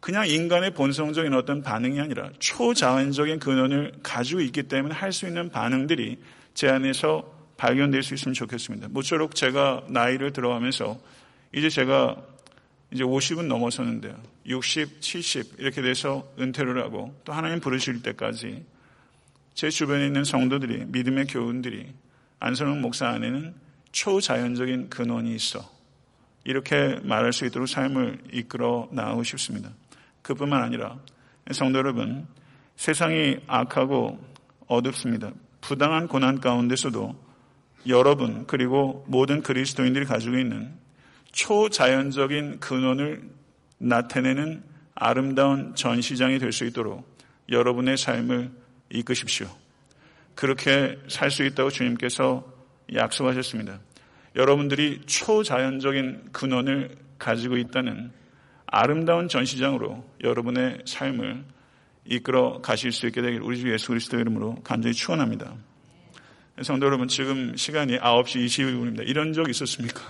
그냥 0.00 0.28
인간의 0.28 0.74
본성적인 0.74 1.34
어떤 1.34 1.62
반응이 1.62 2.00
아니라 2.00 2.30
초자연적인 2.38 3.40
근원을 3.40 3.92
가지고 4.02 4.40
있기 4.40 4.64
때문에 4.64 4.94
할 4.94 5.12
수 5.12 5.26
있는 5.26 5.50
반응들이 5.50 6.18
제 6.54 6.68
안에서 6.68 7.34
발견될 7.56 8.04
수 8.04 8.14
있으면 8.14 8.34
좋겠습니다. 8.34 8.88
모쪼록 8.90 9.34
제가 9.34 9.84
나이를 9.88 10.32
들어가면서 10.32 11.00
이제 11.52 11.68
제가 11.68 12.16
이제 12.92 13.02
50은 13.02 13.46
넘어섰는데요. 13.46 14.16
60, 14.46 15.02
70 15.02 15.56
이렇게 15.58 15.82
돼서 15.82 16.26
은퇴를 16.38 16.80
하고 16.82 17.14
또 17.24 17.32
하나님 17.32 17.58
부르실 17.60 18.02
때까지 18.02 18.64
제 19.54 19.70
주변에 19.70 20.06
있는 20.06 20.22
성도들이 20.22 20.84
믿음의 20.86 21.26
교훈들이 21.26 21.88
안선홍 22.38 22.80
목사 22.80 23.08
안에는 23.08 23.54
초자연적인 23.90 24.88
근원이 24.90 25.34
있어 25.34 25.77
이렇게 26.44 26.98
말할 27.02 27.32
수 27.32 27.44
있도록 27.46 27.68
삶을 27.68 28.18
이끌어 28.32 28.88
나가고 28.92 29.22
싶습니다. 29.22 29.70
그뿐만 30.22 30.62
아니라 30.62 30.98
성도 31.52 31.78
여러분 31.78 32.26
세상이 32.76 33.38
악하고 33.46 34.18
어둡습니다. 34.66 35.32
부당한 35.60 36.08
고난 36.08 36.40
가운데서도 36.40 37.14
여러분 37.86 38.46
그리고 38.46 39.04
모든 39.08 39.42
그리스도인들이 39.42 40.04
가지고 40.04 40.38
있는 40.38 40.72
초자연적인 41.32 42.60
근원을 42.60 43.22
나타내는 43.78 44.62
아름다운 44.94 45.74
전시장이 45.74 46.38
될 46.38 46.52
수 46.52 46.64
있도록 46.66 47.06
여러분의 47.50 47.96
삶을 47.96 48.50
이끄십시오. 48.90 49.48
그렇게 50.34 50.98
살 51.08 51.30
수 51.30 51.44
있다고 51.44 51.70
주님께서 51.70 52.44
약속하셨습니다. 52.94 53.80
여러분들이 54.38 55.00
초자연적인 55.04 56.28
근원을 56.30 56.96
가지고 57.18 57.56
있다는 57.56 58.12
아름다운 58.66 59.28
전시장으로 59.28 60.08
여러분의 60.22 60.78
삶을 60.86 61.44
이끌어 62.04 62.60
가실 62.62 62.92
수 62.92 63.08
있게 63.08 63.20
되길 63.20 63.40
우리 63.42 63.58
주 63.58 63.70
예수 63.72 63.88
그리스도 63.88 64.18
이름으로 64.18 64.54
간절히 64.62 64.94
축원합니다. 64.94 65.54
성도 66.62 66.86
여러분, 66.86 67.08
지금 67.08 67.56
시간이 67.56 67.98
9시 67.98 68.46
21분입니다. 68.46 69.08
이런 69.08 69.32
적 69.32 69.50
있었습니까? 69.50 70.00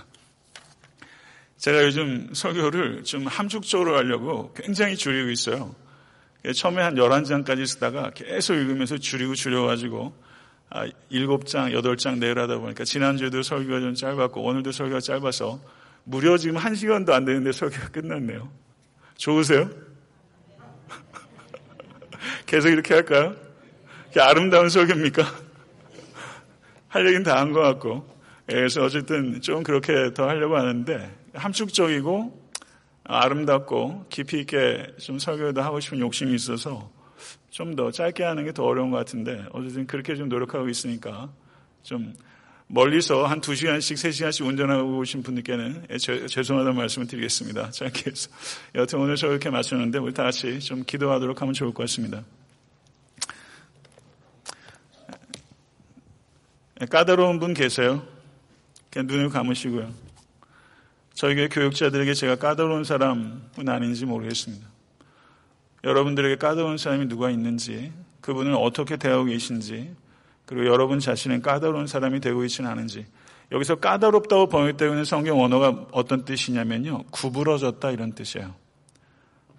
제가 1.57 1.83
요즘 1.83 2.29
설교를 2.33 3.03
좀 3.03 3.25
함축적으로 3.25 3.97
하려고 3.97 4.53
굉장히 4.53 4.95
줄이고 4.95 5.31
있어요. 5.31 5.75
처음에 6.55 6.81
한 6.81 6.95
11장까지 6.95 7.65
쓰다가 7.65 8.11
계속 8.11 8.53
읽으면서 8.53 8.97
줄이고 8.97 9.35
줄여가지고 9.35 10.28
아, 10.71 10.85
7장, 11.11 11.73
8장 11.73 12.19
내일하다 12.19 12.59
보니까 12.59 12.83
지난주에도 12.83 13.41
설교가 13.41 13.79
좀 13.79 13.93
짧았고 13.95 14.41
오늘도 14.43 14.71
설교가 14.71 14.99
짧아서 14.99 15.59
무려 16.03 16.37
지금 16.37 16.57
1시간도 16.57 17.09
안 17.11 17.25
되는데 17.25 17.51
설교가 17.51 17.89
끝났네요. 17.89 18.49
좋으세요? 19.17 19.69
계속 22.45 22.69
이렇게 22.69 22.93
할까요? 22.93 23.35
아름다운 24.19 24.69
설교입니까? 24.69 25.23
할 26.87 27.05
얘기는 27.05 27.23
다 27.23 27.37
한 27.37 27.51
것 27.51 27.61
같고. 27.61 28.17
예, 28.51 28.55
그래서 28.55 28.83
어쨌든 28.83 29.41
좀 29.41 29.61
그렇게 29.61 30.11
더 30.13 30.27
하려고 30.27 30.57
하는데 30.57 31.15
함축적이고 31.35 32.49
아름답고 33.03 34.05
깊이 34.09 34.39
있게 34.41 34.87
좀 34.99 35.19
설교도 35.19 35.61
하고 35.61 35.79
싶은 35.79 35.99
욕심이 35.99 36.33
있어서 36.35 36.91
좀 37.49 37.75
더 37.75 37.91
짧게 37.91 38.23
하는 38.23 38.45
게 38.45 38.51
더 38.51 38.63
어려운 38.63 38.91
것 38.91 38.97
같은데 38.97 39.45
어쨌든 39.51 39.87
그렇게 39.87 40.15
좀 40.15 40.29
노력하고 40.29 40.69
있으니까 40.69 41.29
좀 41.83 42.13
멀리서 42.67 43.25
한 43.25 43.41
두 43.41 43.55
시간씩, 43.55 43.97
세 43.97 44.11
시간씩 44.11 44.45
운전하고 44.45 44.99
오신 44.99 45.23
분들께는 45.23 45.87
예, 45.89 45.97
죄송하다는 45.97 46.77
말씀을 46.77 47.07
드리겠습니다. 47.07 47.71
짧게 47.71 48.11
해서. 48.11 48.29
여튼 48.75 48.99
오늘 48.99 49.15
저렇게 49.15 49.49
마쳤는데 49.49 49.97
우리 49.97 50.13
다 50.13 50.23
같이 50.23 50.59
좀 50.59 50.83
기도하도록 50.85 51.41
하면 51.41 51.53
좋을 51.55 51.73
것 51.73 51.83
같습니다. 51.83 52.23
예, 56.81 56.85
까다로운 56.85 57.39
분 57.39 57.53
계세요? 57.55 58.05
그냥 58.91 59.07
눈을 59.07 59.29
감으시고요. 59.29 59.91
저희 61.15 61.49
교육자들에게 61.49 62.13
제가 62.13 62.35
까다로운 62.37 62.83
사람은 62.83 63.67
아닌지 63.67 64.05
모르겠습니다. 64.05 64.67
여러분들에게 65.83 66.35
까다로운 66.37 66.77
사람이 66.77 67.07
누가 67.07 67.29
있는지, 67.29 67.93
그분을 68.21 68.53
어떻게 68.53 68.97
대하고 68.97 69.25
계신지, 69.25 69.95
그리고 70.45 70.65
여러분 70.65 70.99
자신은 70.99 71.41
까다로운 71.41 71.87
사람이 71.87 72.19
되고 72.19 72.43
있지는 72.43 72.69
않은지. 72.69 73.05
여기서 73.51 73.75
까다롭다고 73.75 74.47
번역되고 74.47 74.93
있는 74.93 75.05
성경 75.05 75.39
원어가 75.39 75.87
어떤 75.91 76.25
뜻이냐면요. 76.25 77.03
구부러졌다 77.11 77.91
이런 77.91 78.13
뜻이에요. 78.13 78.53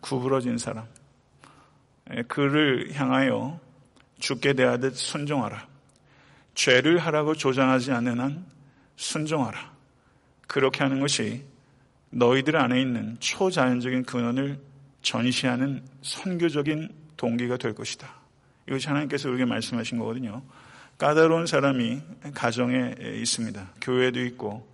구부러진 0.01 0.59
사람. 0.59 0.87
예, 2.17 2.23
그를 2.23 2.93
향하여 2.93 3.61
죽게 4.19 4.55
대하듯 4.55 4.97
순종하라. 4.97 5.67
죄를 6.55 6.99
하라고 6.99 7.35
조장하지 7.35 7.93
않는 7.93 8.21
한 8.21 8.47
순종하라. 8.97 9.73
그렇게 10.47 10.83
하는 10.83 11.01
것이 11.01 11.45
너희들 12.11 12.57
안에 12.57 12.81
있는 12.81 13.17
초자연적인 13.21 14.05
근원을 14.05 14.61
전시하는 15.03 15.83
선교적인 16.03 16.89
동기가 17.17 17.57
될 17.57 17.75
것이다. 17.75 18.09
이것이 18.69 18.89
하나님께서 18.89 19.29
우리에게 19.29 19.45
말씀하신 19.45 19.99
거거든요. 19.99 20.43
까다로운 20.99 21.47
사람이 21.47 22.01
가정에 22.35 22.95
있습니다. 23.21 23.71
교회도 23.81 24.23
있고 24.27 24.69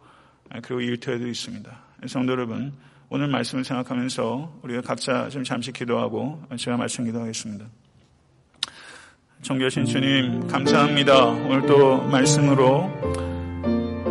그리고 0.62 0.80
일터에도 0.80 1.26
있습니다. 1.26 1.78
성도 2.06 2.32
여러분, 2.32 2.72
오늘 3.08 3.28
말씀을 3.28 3.64
생각하면서 3.64 4.60
우리가 4.62 4.80
각자 4.82 5.28
좀 5.28 5.44
잠시 5.44 5.72
기도하고 5.72 6.42
제가 6.56 6.76
말씀 6.76 7.04
기도하겠습니다. 7.04 7.64
정교신 9.42 9.84
주님, 9.84 10.48
감사합니다. 10.48 11.26
오늘 11.26 11.66
또 11.66 12.02
말씀으로 12.02 12.90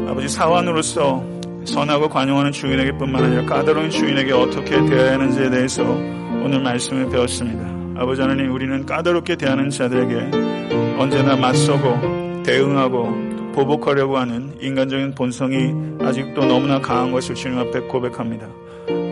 아버지 0.08 0.30
사원으로서 0.30 1.35
선하고 1.66 2.10
관용하는 2.10 2.52
주인에게 2.52 2.98
뿐만 2.98 3.24
아니라 3.24 3.46
까다로운 3.46 3.90
주인에게 3.90 4.32
어떻게 4.32 4.84
대해야 4.86 5.14
하는지에 5.14 5.50
대해서 5.50 5.84
오늘 5.84 6.62
말씀을 6.62 7.10
배웠습니다. 7.10 7.66
아버지 8.00 8.22
하나님, 8.22 8.52
우리는 8.54 8.86
까다롭게 8.86 9.36
대하는 9.36 9.70
자들에게 9.70 10.98
언제나 10.98 11.36
맞서고 11.36 12.44
대응하고 12.44 13.52
보복하려고 13.54 14.18
하는 14.18 14.54
인간적인 14.60 15.16
본성이 15.16 15.74
아직도 16.02 16.46
너무나 16.46 16.80
강한 16.80 17.12
것을 17.12 17.36
주님 17.36 17.58
앞에 17.58 17.82
고백합니다. 17.82 18.48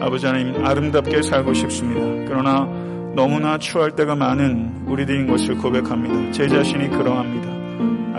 아버지 0.01 0.25
하나님, 0.25 0.65
아름답게 0.65 1.21
살고 1.21 1.53
싶습니다. 1.53 2.01
그러나 2.27 2.67
너무나 3.15 3.57
추할 3.57 3.91
때가 3.91 4.15
많은 4.15 4.83
우리들인 4.87 5.27
것을 5.27 5.55
고백합니다. 5.57 6.31
제 6.31 6.47
자신이 6.47 6.89
그러합니다. 6.89 7.49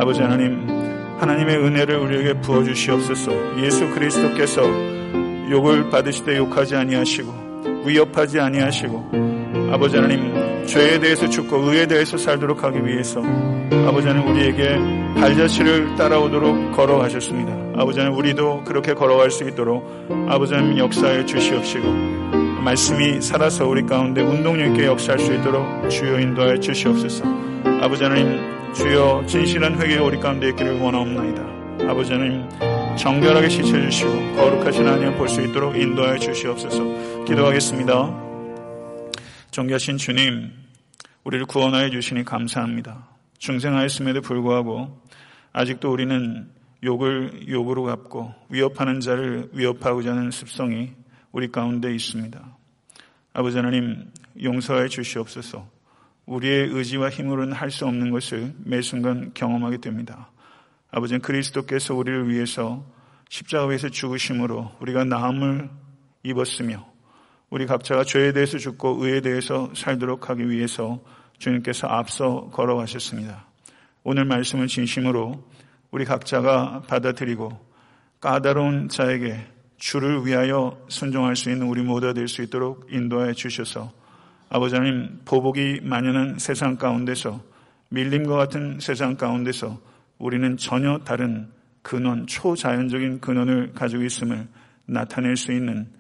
아버지 0.01 0.23
하나님, 0.23 0.74
하나님의 1.19 1.57
은혜를 1.57 1.97
우리에게 1.97 2.41
부어 2.41 2.65
주시옵소서. 2.65 3.63
예수 3.63 3.89
그리스도께서 3.91 4.63
욕을 5.51 5.91
받으실 5.91 6.25
때 6.25 6.37
욕하지 6.37 6.77
아니하시고 6.77 7.85
위협하지 7.87 8.41
아니하시고 8.41 9.11
아버지 9.73 9.97
하나님 9.97 10.65
죄에 10.67 10.99
대해서 10.99 11.29
죽고 11.29 11.57
의에 11.57 11.87
대해서 11.87 12.17
살도록 12.17 12.65
하기 12.65 12.85
위해서 12.87 13.23
아버지 13.87 14.09
하나님 14.09 14.31
우리에게 14.31 14.79
발자취를 15.21 15.97
따라오도록 15.97 16.73
걸어가셨습니다. 16.73 17.53
아버지 17.77 17.99
하나님 18.01 18.19
우리도 18.19 18.65
그렇게 18.65 18.95
걸어갈 18.95 19.31
수 19.31 19.47
있도록 19.49 19.85
아버지 20.29 20.55
하나님 20.55 20.79
역사해 20.79 21.27
주시옵시고 21.27 22.25
말씀이 22.65 23.21
살아서 23.21 23.67
우리 23.69 23.85
가운데 23.85 24.23
운동력 24.23 24.69
있게 24.69 24.87
역사할 24.87 25.19
수 25.19 25.35
있도록 25.35 25.91
주여 25.91 26.19
인도하여 26.21 26.59
주시옵소서. 26.59 27.25
아버지 27.83 28.03
하나님, 28.03 28.41
주여 28.75 29.25
진실한 29.27 29.81
회개가 29.81 30.03
우리 30.03 30.19
가운데 30.19 30.49
있기를 30.49 30.81
원하옵나이다. 30.81 31.89
아버지 31.89 32.13
하나님, 32.13 32.49
정결하게 32.97 33.49
씻어 33.49 33.81
주시고 33.81 34.11
거룩하신 34.35 34.87
하나님을 34.87 35.17
볼수 35.17 35.43
있도록 35.43 35.77
인도하여 35.77 36.19
주시옵소서. 36.19 37.25
기도하겠습니다. 37.25 38.23
정결하신 39.53 39.97
주님, 39.97 40.51
우리를 41.23 41.47
구원하여 41.47 41.91
주시니 41.91 42.25
감사합니다. 42.25 43.09
중생하였음에도 43.39 44.21
불구하고 44.21 45.01
아직도 45.53 45.93
우리는 45.93 46.51
욕을 46.83 47.49
욕으로 47.49 47.85
갚고 47.85 48.35
위협하는 48.49 49.01
자를 49.01 49.49
위협하고자 49.53 50.11
하는 50.11 50.31
습성이 50.31 50.91
우리 51.31 51.51
가운데 51.51 51.95
있습니다. 51.95 52.57
아버지 53.33 53.57
하나님 53.57 54.11
용서해 54.43 54.89
주시옵소서. 54.89 55.74
우리의 56.27 56.69
의지와 56.69 57.11
힘으로는 57.11 57.53
할 57.53 57.71
수 57.71 57.87
없는 57.87 58.11
것을 58.11 58.55
매 58.65 58.81
순간 58.81 59.33
경험하게 59.35 59.79
됩니다. 59.79 60.31
아버지는 60.91 61.21
그리스도께서 61.21 61.95
우리를 61.95 62.29
위해서 62.29 62.85
십자가에서 63.29 63.89
죽으심으로 63.89 64.73
우리가 64.81 65.05
나음을 65.05 65.69
입었으며 66.23 66.87
우리 67.51 67.67
각자가 67.67 68.05
죄에 68.05 68.33
대해서 68.33 68.59
죽고 68.59 69.05
의에 69.05 69.21
대해서 69.21 69.71
살도록 69.75 70.31
하기 70.31 70.49
위해서 70.49 71.03
주님께서 71.39 71.89
앞서 71.89 72.49
걸어가셨습니다. 72.53 73.47
오늘 74.03 74.25
말씀은 74.25 74.67
진심으로 74.67 75.45
우리 75.91 76.05
각자가 76.05 76.83
받아들이고 76.89 77.51
까다로운 78.21 78.89
자에게 78.89 79.47
주를 79.77 80.25
위하여 80.25 80.81
순종할 80.89 81.37
수 81.37 81.51
있는 81.51 81.67
우리 81.67 81.83
모두가 81.83 82.13
될수 82.13 82.43
있도록 82.43 82.87
인도해 82.91 83.33
주셔서 83.33 83.93
아버지 84.49 84.75
하나님 84.77 85.21
보복이 85.25 85.81
만연한 85.83 86.39
세상 86.39 86.77
가운데서 86.77 87.43
밀림과 87.91 88.37
같은 88.37 88.79
세상 88.81 89.17
가운데서 89.17 89.81
우리는 90.19 90.57
전혀 90.57 90.99
다른 90.99 91.51
근원, 91.83 92.27
초자연적인 92.27 93.21
근원을 93.21 93.73
가지고 93.73 94.05
있음을 94.05 94.49
나타낼 94.87 95.37
수 95.37 95.53
있는 95.53 95.93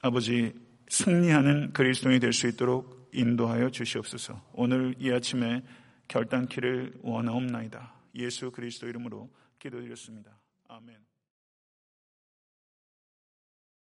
아버지 0.00 0.52
승리하는 0.88 1.72
그리스도인이 1.72 2.20
될 2.20 2.32
수 2.32 2.48
있도록 2.48 3.10
인도하여 3.12 3.70
주시옵소서. 3.70 4.40
오늘 4.54 4.94
이 4.98 5.10
아침에 5.12 5.62
결단키를 6.08 6.94
원하옵나이다. 7.02 7.92
예수 8.16 8.50
그리스도 8.50 8.88
이름으로 8.88 9.30
기도드렸습니다. 9.58 10.30
아멘. 10.68 11.11